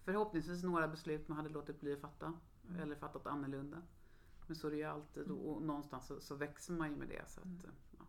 Förhoppningsvis 0.05 0.63
några 0.63 0.89
beslut 0.89 1.29
man 1.29 1.37
hade 1.37 1.49
låtit 1.49 1.81
bli 1.81 1.93
att 1.93 2.01
fatta. 2.01 2.33
Mm. 2.69 2.81
Eller 2.81 2.95
fattat 2.97 3.27
annorlunda. 3.27 3.83
Men 4.47 4.57
så 4.57 4.67
är 4.67 4.71
det 4.71 4.77
ju 4.77 4.83
alltid 4.85 5.31
och, 5.31 5.57
och 5.57 5.63
någonstans 5.63 6.07
så, 6.07 6.21
så 6.21 6.35
växer 6.35 6.73
man 6.73 6.91
ju 6.91 6.97
med 6.97 7.09
det. 7.09 7.31
Så 7.31 7.41
Mm. 7.41 7.59
att, 7.59 7.95
ja. 7.99 8.05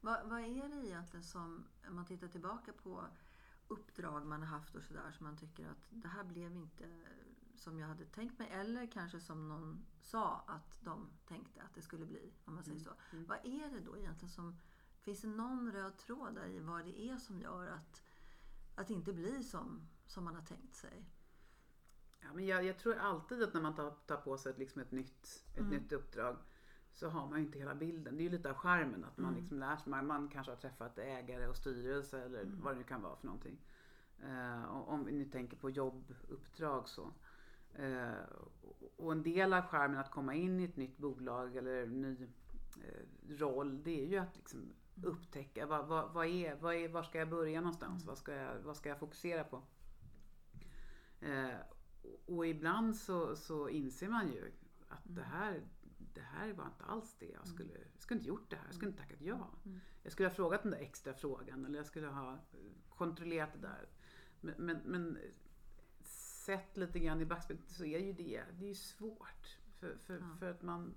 Vad, 0.00 0.28
vad 0.28 0.40
är 0.40 0.68
det 0.68 0.86
egentligen 0.86 1.24
som, 1.24 1.64
om 1.88 1.94
man 1.94 2.04
tittar 2.06 2.28
tillbaka 2.28 2.72
på 2.72 3.04
uppdrag 3.68 4.26
man 4.26 4.40
har 4.42 4.48
haft 4.58 4.74
och 4.74 4.82
sådär 4.82 5.10
som 5.12 5.26
man 5.26 5.36
tycker 5.36 5.68
att 5.68 5.86
det 5.90 6.08
här 6.08 6.24
blev 6.24 6.56
inte 6.56 6.84
som 7.62 7.78
jag 7.78 7.86
hade 7.88 8.04
tänkt 8.04 8.38
mig 8.38 8.48
eller 8.50 8.86
kanske 8.86 9.20
som 9.20 9.48
någon 9.48 9.86
sa 10.00 10.44
att 10.46 10.78
de 10.80 11.08
tänkte 11.28 11.62
att 11.62 11.74
det 11.74 11.82
skulle 11.82 12.06
bli, 12.06 12.32
om 12.44 12.54
man 12.54 12.64
säger 12.64 12.80
så. 12.80 12.90
Mm. 13.12 13.26
Vad 13.26 13.38
är 13.38 13.70
det 13.70 13.80
då 13.80 13.98
egentligen 13.98 14.30
som, 14.30 14.58
finns 15.00 15.20
det 15.20 15.28
någon 15.28 15.72
röd 15.72 15.96
tråd 15.98 16.34
där 16.34 16.46
i 16.46 16.60
vad 16.60 16.84
det 16.84 17.00
är 17.00 17.16
som 17.16 17.40
gör 17.40 17.66
att, 17.66 18.02
att 18.74 18.88
det 18.88 18.94
inte 18.94 19.12
blir 19.12 19.42
som, 19.42 19.88
som 20.06 20.24
man 20.24 20.34
har 20.34 20.42
tänkt 20.42 20.74
sig? 20.74 21.04
Ja, 22.20 22.28
men 22.34 22.46
jag, 22.46 22.64
jag 22.64 22.78
tror 22.78 22.94
alltid 22.96 23.42
att 23.42 23.54
när 23.54 23.60
man 23.60 23.74
tar, 23.74 23.90
tar 23.90 24.16
på 24.16 24.38
sig 24.38 24.52
ett, 24.52 24.58
liksom 24.58 24.82
ett, 24.82 24.90
nytt, 24.92 25.44
ett 25.54 25.58
Mm. 25.58 25.70
nytt 25.70 25.92
uppdrag 25.92 26.36
så 26.92 27.08
har 27.08 27.26
man 27.30 27.38
ju 27.38 27.46
inte 27.46 27.58
hela 27.58 27.74
bilden. 27.74 28.16
Det 28.16 28.22
är 28.22 28.24
ju 28.24 28.30
lite 28.30 28.50
av 28.50 28.56
charmen 28.56 29.04
att 29.04 29.18
man 29.18 29.30
Mm. 29.30 29.40
liksom 29.40 29.58
lär 29.58 29.76
sig. 29.76 29.90
Man, 29.90 30.06
man 30.06 30.28
kanske 30.28 30.52
har 30.52 30.56
träffat 30.56 30.98
ägare 30.98 31.48
och 31.48 31.56
styrelse 31.56 32.22
eller 32.22 32.42
Mm. 32.42 32.60
vad 32.60 32.74
det 32.74 32.78
nu 32.78 32.84
kan 32.84 33.02
vara 33.02 33.16
för 33.16 33.26
någonting. 33.26 33.58
Eh, 34.22 34.64
om 34.64 35.04
vi 35.04 35.12
nu 35.12 35.24
tänker 35.24 35.56
på 35.56 35.70
jobbuppdrag 35.70 36.88
så. 36.88 37.12
Eh, 37.74 38.12
och- 38.96 39.12
en 39.12 39.22
del 39.22 39.52
av 39.52 39.62
charmen 39.62 39.98
att 39.98 40.10
komma 40.10 40.34
in 40.34 40.60
i 40.60 40.64
ett 40.64 40.76
nytt 40.76 40.98
bolag 40.98 41.56
eller 41.56 41.82
en 41.82 42.00
ny 42.00 42.28
eh, 42.84 43.34
roll 43.38 43.82
det 43.82 44.00
är 44.02 44.06
ju 44.06 44.16
att 44.18 44.36
liksom 44.36 44.72
Mm. 44.96 45.08
upptäcka 45.10 45.66
vad, 45.66 45.86
vad, 45.86 46.12
vad, 46.12 46.26
är, 46.26 46.56
vad 46.56 46.74
är, 46.74 46.88
var 46.88 47.02
ska 47.02 47.18
jag 47.18 47.30
börja 47.30 47.60
någonstans? 47.60 48.02
Mm. 48.02 48.06
Vad, 48.06 48.18
ska 48.18 48.34
jag, 48.34 48.58
vad 48.60 48.76
ska 48.76 48.88
jag 48.88 48.98
fokusera 48.98 49.44
på? 49.44 49.62
Eh, 51.20 51.54
och- 52.26 52.46
ibland 52.46 52.96
så, 52.96 53.36
så 53.36 53.68
inser 53.68 54.08
man 54.08 54.28
ju 54.28 54.52
att 54.88 55.00
det 55.04 55.22
här, 55.22 55.62
det 56.14 56.20
här 56.20 56.52
var 56.52 56.66
inte 56.66 56.84
alls 56.84 57.16
det 57.18 57.26
jag 57.28 57.46
skulle, 57.48 57.72
jag 57.92 58.02
skulle 58.02 58.18
inte 58.18 58.28
gjort 58.28 58.50
det 58.50 58.56
här, 58.56 58.64
jag 58.66 58.74
skulle 58.74 58.90
inte 58.90 59.02
tackat 59.02 59.20
ja. 59.20 59.50
Mm. 59.64 59.80
Jag 60.02 60.12
skulle 60.12 60.28
ha 60.28 60.34
frågat 60.34 60.62
den 60.62 60.72
där 60.72 60.78
extra 60.78 61.14
frågan 61.14 61.64
eller 61.64 61.76
jag 61.78 61.86
skulle 61.86 62.06
ha 62.06 62.38
kontrollerat 62.88 63.52
det 63.52 63.58
där. 63.68 63.88
Men, 64.40 64.54
men, 64.58 64.76
men 64.84 65.18
sett 66.42 66.76
lite 66.76 66.98
grann 66.98 67.20
i 67.20 67.24
backspegeln 67.24 67.68
så 67.68 67.84
är 67.84 67.98
ju 67.98 68.12
det, 68.12 68.44
det 68.52 68.64
är 68.64 68.68
ju 68.68 68.74
svårt. 68.74 69.58
För, 69.78 69.96
för, 69.96 70.18
Ja. 70.18 70.36
för 70.38 70.50
att 70.50 70.62
man, 70.62 70.94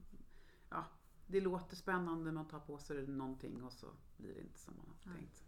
ja, 0.70 0.86
det 1.28 1.42
låter 1.42 1.76
spännande, 1.76 2.32
man 2.32 2.48
tar 2.48 2.60
på 2.60 2.78
sig 2.78 3.08
någonting 3.08 3.64
och 3.64 3.74
så 3.74 3.88
blir 4.18 4.34
det 4.34 4.42
inte 4.42 4.60
som 4.60 4.78
man 4.78 4.86
har 4.88 5.12
Nej. 5.12 5.16
tänkt. 5.16 5.44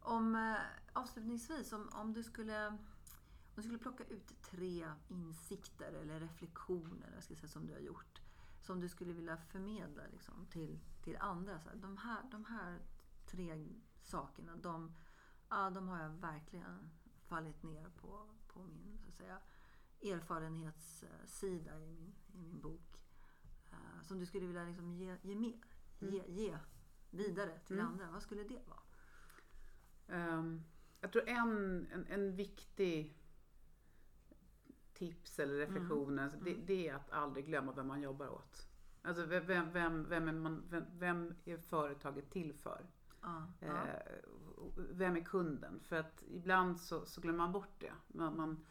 Om, 0.00 0.34
eh, 0.34 0.56
avslutningsvis, 0.92 1.72
om, 1.72 1.88
om, 1.92 2.12
du 2.12 2.22
skulle, 2.22 2.66
om 2.66 3.56
du 3.56 3.62
skulle 3.62 3.78
plocka 3.78 4.04
ut 4.04 4.42
tre 4.42 4.92
insikter 5.08 5.92
eller 5.92 6.20
reflektioner 6.20 7.10
jag 7.14 7.24
ska 7.24 7.34
säga, 7.34 7.48
som 7.48 7.66
du 7.66 7.72
har 7.72 7.80
gjort. 7.80 8.22
Som 8.62 8.80
du 8.80 8.88
skulle 8.88 9.12
vilja 9.12 9.36
förmedla 9.36 10.02
liksom, 10.12 10.46
till, 10.50 10.80
till 11.04 11.16
andra. 11.16 11.60
Så 11.60 11.68
här, 11.68 11.76
de, 11.76 11.96
här, 11.96 12.22
de 12.30 12.44
här 12.44 12.78
tre 13.26 13.68
sakerna, 14.02 14.56
de, 14.56 14.94
ja, 15.48 15.70
de 15.70 15.88
har 15.88 16.02
jag 16.02 16.10
verkligen 16.10 16.90
fallit 17.26 17.62
ner 17.62 17.88
på, 17.88 18.28
på 18.54 18.60
min 18.62 18.98
så 18.98 19.08
att 19.08 19.14
säga, 19.14 19.38
erfarenhetssida 20.14 21.78
i 21.78 21.86
min, 21.86 22.14
i 22.34 22.38
min 22.38 22.60
bok. 22.60 23.02
Eh, 23.70 24.02
som 24.02 24.18
du 24.18 24.26
skulle 24.26 24.46
vilja 24.46 24.64
liksom 24.64 24.92
ge, 24.94 25.16
ge 25.22 25.34
mer, 25.34 25.54
ge, 25.98 26.22
ge 26.26 26.58
vidare 27.10 27.58
till 27.58 27.78
Mm. 27.78 27.92
andra. 27.92 28.10
Vad 28.10 28.22
skulle 28.22 28.42
det 28.44 28.60
vara? 28.66 28.82
Ehm, 30.08 30.62
jag 31.00 31.12
tror 31.12 31.28
en, 31.28 31.86
en, 31.92 32.06
en 32.06 32.36
viktig 32.36 33.16
tips 34.92 35.38
eller 35.38 35.54
reflektioner, 35.54 36.28
Mm. 36.28 36.44
det, 36.44 36.54
det 36.54 36.88
är 36.88 36.94
att 36.94 37.10
aldrig 37.10 37.46
glömma 37.46 37.72
vem 37.72 37.86
man 37.86 38.02
jobbar 38.02 38.28
åt. 38.28 38.66
Alltså 39.02 39.26
vem, 39.26 39.46
vem, 39.46 39.72
vem, 39.72 40.08
vem, 40.08 40.28
är, 40.28 40.32
man, 40.32 40.62
vem, 40.68 40.84
vem 40.98 41.34
är 41.44 41.58
företaget 41.58 42.30
till 42.30 42.54
för? 42.54 42.86
Eh, 43.60 44.22
och 44.56 44.72
vem 44.76 45.16
är 45.16 45.20
kunden? 45.24 45.80
För 45.80 45.96
att 45.96 46.22
ibland 46.30 46.80
så, 46.80 47.06
så 47.06 47.20
glömmer 47.20 47.38
man 47.38 47.52
bort 47.52 47.74
det. 47.80 47.92
Man, 48.08 48.36
man, 48.36 48.64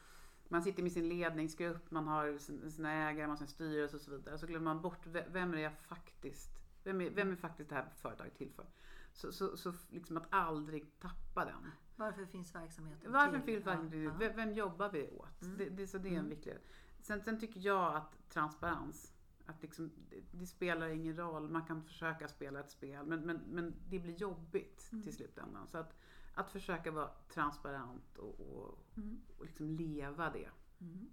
man 0.48 0.64
sitter 0.64 0.84
med 0.84 0.92
sin 0.92 1.10
ledningsgrupp, 1.10 1.92
man 1.92 2.08
har 2.08 2.38
sin- 2.38 2.72
sina 2.72 2.92
ägare, 2.92 3.22
man 3.22 3.30
har 3.30 3.38
sin 3.38 3.48
styrelse 3.48 3.96
och 3.96 4.02
så 4.02 4.12
vidare. 4.12 4.38
Så 4.38 4.48
glömmer 4.48 4.74
man 4.74 4.82
bort 4.82 5.08
ve- 5.08 5.28
vem 5.32 5.54
är 5.54 5.58
jag 5.58 5.78
faktiskt, 5.78 6.50
vem 6.84 7.02
är, 7.02 7.10
vem 7.10 7.32
är 7.32 7.36
faktiskt 7.36 7.70
det 7.70 7.76
här 7.76 7.90
företaget 7.96 8.36
till 8.38 8.52
för? 8.52 8.66
Så, 9.14 9.32
så, 9.32 9.58
så 9.58 9.74
liksom 9.90 10.18
att 10.18 10.28
aldrig 10.30 11.00
tappa 11.00 11.46
den. 11.46 11.72
Varför 11.96 12.26
finns 12.26 12.56
verksamheten 12.56 13.12
Varför 13.12 13.38
till? 13.40 13.46
finns 13.46 13.66
verkligen 13.68 14.04
Ja, 14.04 14.12
vem, 14.20 14.36
vem 14.36 14.54
jobbar 14.54 14.90
vi 14.90 15.10
åt? 15.10 15.42
Mm. 15.42 15.58
Det, 15.58 15.70
det, 15.70 15.88
så 15.88 15.98
det 15.98 16.08
är 16.10 16.12
en 16.12 16.18
Mm. 16.18 16.30
viktig 16.30 16.58
sen, 17.02 17.24
sen 17.24 17.40
tycker 17.40 17.60
jag 17.60 17.96
att 17.96 18.30
transparens, 18.30 19.14
att 19.50 19.62
liksom, 19.62 19.92
det, 20.10 20.24
det 20.32 20.46
spelar 20.46 20.88
ingen 20.88 21.18
roll. 21.18 21.50
Man 21.50 21.66
kan 21.66 21.84
försöka 21.84 22.28
spela 22.28 22.60
ett 22.60 22.72
spel 22.72 23.06
men, 23.06 23.20
men, 23.22 23.38
men 23.38 23.76
det 23.90 24.00
blir 24.00 24.14
jobbigt 24.14 24.90
Mm. 24.92 25.04
till 25.04 25.14
slutändan. 25.16 25.68
Så 25.68 25.78
att, 25.78 25.96
att 26.36 26.52
försöka 26.52 26.92
vara 26.92 27.12
transparent 27.30 28.18
och, 28.18 28.40
och. 28.40 28.78
Mm. 28.98 29.22
och 29.38 29.46
liksom 29.46 29.68
leva 29.70 30.30
det. 30.30 30.50
Mm. 30.82 31.10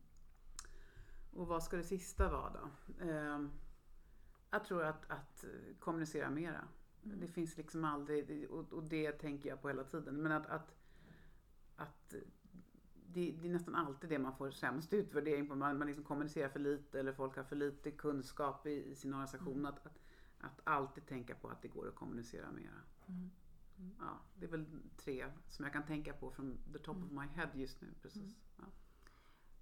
Och 1.33 1.47
vad 1.47 1.63
ska 1.63 1.77
det 1.77 1.85
sista 1.85 2.31
vara 2.31 2.53
då? 2.53 2.69
Ehm, 3.05 3.51
jag 4.51 4.65
tror 4.65 4.83
att, 4.85 5.11
att 5.11 5.45
eh, 5.45 5.77
kommunicera 5.79 6.31
mera. 6.31 6.69
Mm. 7.05 7.21
Det 7.21 7.29
finns 7.29 7.57
liksom 7.57 7.85
aldrig, 7.85 8.51
och, 8.51 8.73
och 8.73 8.85
det 8.85 9.13
tänker 9.13 9.49
jag 9.49 9.63
på 9.63 9.69
hela 9.69 9.85
tiden. 9.85 10.23
Men 10.23 10.33
att, 10.33 10.47
att 10.47 10.75
det, 13.17 13.33
det 13.43 13.49
är 13.49 13.53
nästan 13.53 13.75
alltid 13.75 14.11
det 14.11 14.19
man 14.19 14.37
får 14.37 14.51
sämst 14.51 14.93
utvärdering 14.93 15.49
på. 15.49 15.55
Man, 15.55 15.79
man 15.79 15.87
liksom 15.87 16.05
kommunicerar 16.05 16.49
för 16.49 16.61
lite 16.61 17.01
eller 17.01 17.13
folk 17.13 17.37
har 17.37 17.45
för 17.45 17.57
lite 17.57 17.91
kunskap 17.91 18.67
i, 18.67 18.91
i 18.91 18.95
sin 18.95 19.15
organisation. 19.15 19.53
Mm. 19.53 19.67
Att, 19.67 19.87
att, 19.87 19.99
att 20.41 20.61
alltid 20.65 21.07
tänka 21.07 21.35
på 21.35 21.49
att 21.49 21.63
det 21.63 21.69
går 21.69 21.89
att 21.89 21.95
kommunicera 21.95 22.51
mera. 22.51 22.81
Mm. 23.07 23.31
Ja, 23.99 24.19
det 24.35 24.47
är 24.47 24.51
väl 24.51 24.67
tre 24.97 25.33
som 25.49 25.65
jag 25.65 25.73
kan 25.73 25.87
tänka 25.87 26.13
på 26.13 26.31
från 26.31 26.59
the 26.73 26.79
top 26.79 26.97
of 26.97 27.11
Mm. 27.11 27.15
my 27.15 27.27
head 27.27 27.51
just 27.55 27.81
nu. 27.81 27.89
Precis. 28.03 28.23
Mm. 28.23 28.35
Ja. 28.57 28.65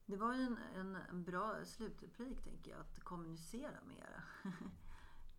Det 0.07 0.17
var 0.17 0.35
ju 0.35 0.57
en, 0.75 0.97
en, 0.97 1.25
bra 1.25 1.65
slutreplik 1.65 2.43
tänker 2.45 2.71
jag, 2.71 2.81
att 2.81 3.01
kommunicera 3.01 3.79
mera. 3.87 4.23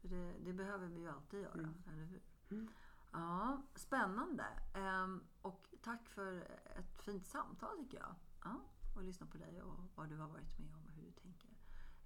Det, 0.02 0.34
det 0.46 0.54
behöver 0.54 0.88
vi 0.88 1.00
ju 1.00 1.10
alltid 1.10 1.42
göra, 1.42 1.54
Mm. 1.54 1.74
eller 1.94 2.06
hur? 2.06 2.68
Mm. 3.16 3.28
Ja, 3.28 3.62
spännande. 3.76 4.46
Ehm, 4.74 5.24
och 5.42 5.68
tack 5.82 6.10
för 6.10 6.42
ett 6.76 7.02
fint 7.02 7.26
samtal 7.28 7.78
tycker 7.78 7.98
jag. 7.98 8.16
Ja, 8.44 8.62
och 8.96 9.04
lyssna 9.04 9.28
på 9.28 9.38
dig 9.38 9.62
och 9.62 9.80
vad 9.96 10.10
du 10.10 10.18
har 10.18 10.28
varit 10.28 10.60
med 10.60 10.74
om 10.76 10.86
och 10.88 10.92
hur 10.94 11.04
du 11.04 11.12
tänker. 11.12 11.50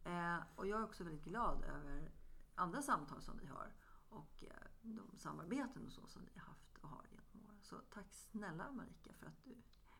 Eh, 0.03 0.39
och 0.55 0.67
jag 0.67 0.79
är 0.79 0.83
också 0.83 1.03
väldigt 1.03 1.23
glad 1.23 1.63
över 1.63 2.11
andra 2.55 2.81
samtal 2.81 3.21
som 3.21 3.37
vi 3.37 3.45
har 3.45 3.73
och 4.09 4.43
eh, 4.43 4.53
de 4.81 5.17
samarbeten 5.17 5.85
och 5.85 5.91
så 5.93 6.07
som 6.07 6.21
vi 6.25 6.39
har 6.39 6.47
haft 6.47 6.77
och 6.81 6.89
har 6.89 7.05
genom 7.09 7.45
åren. 7.47 7.59
Så 7.61 7.75
tack 7.89 8.13
snälla 8.13 8.71
Marika 8.71 9.13
för 9.13 9.25
att 9.25 9.43
du 9.43 9.55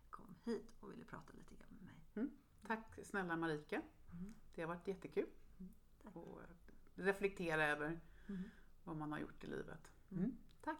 kom 0.09 0.35
hit 0.43 0.77
och 0.79 0.91
ville 0.91 1.05
prata 1.05 1.33
lite 1.33 1.55
grann 1.55 1.69
med 1.69 1.83
mig. 1.83 2.29
Tack 2.67 2.99
snälla 3.03 3.37
Marika. 3.37 3.81
Mm. 4.11 4.33
Det 4.55 4.61
har 4.61 4.67
varit 4.67 4.87
jättekul. 4.87 5.29
Mm, 5.59 5.73
tack. 6.03 6.15
Och 6.15 6.39
reflektera 6.95 7.65
över 7.65 7.99
Mm. 8.27 8.41
vad 8.83 8.97
man 8.97 9.11
har 9.11 9.19
gjort 9.19 9.43
i 9.43 9.47
livet. 9.47 9.91
Mm. 10.09 10.23
Mm. 10.23 10.37
Tack. 10.61 10.79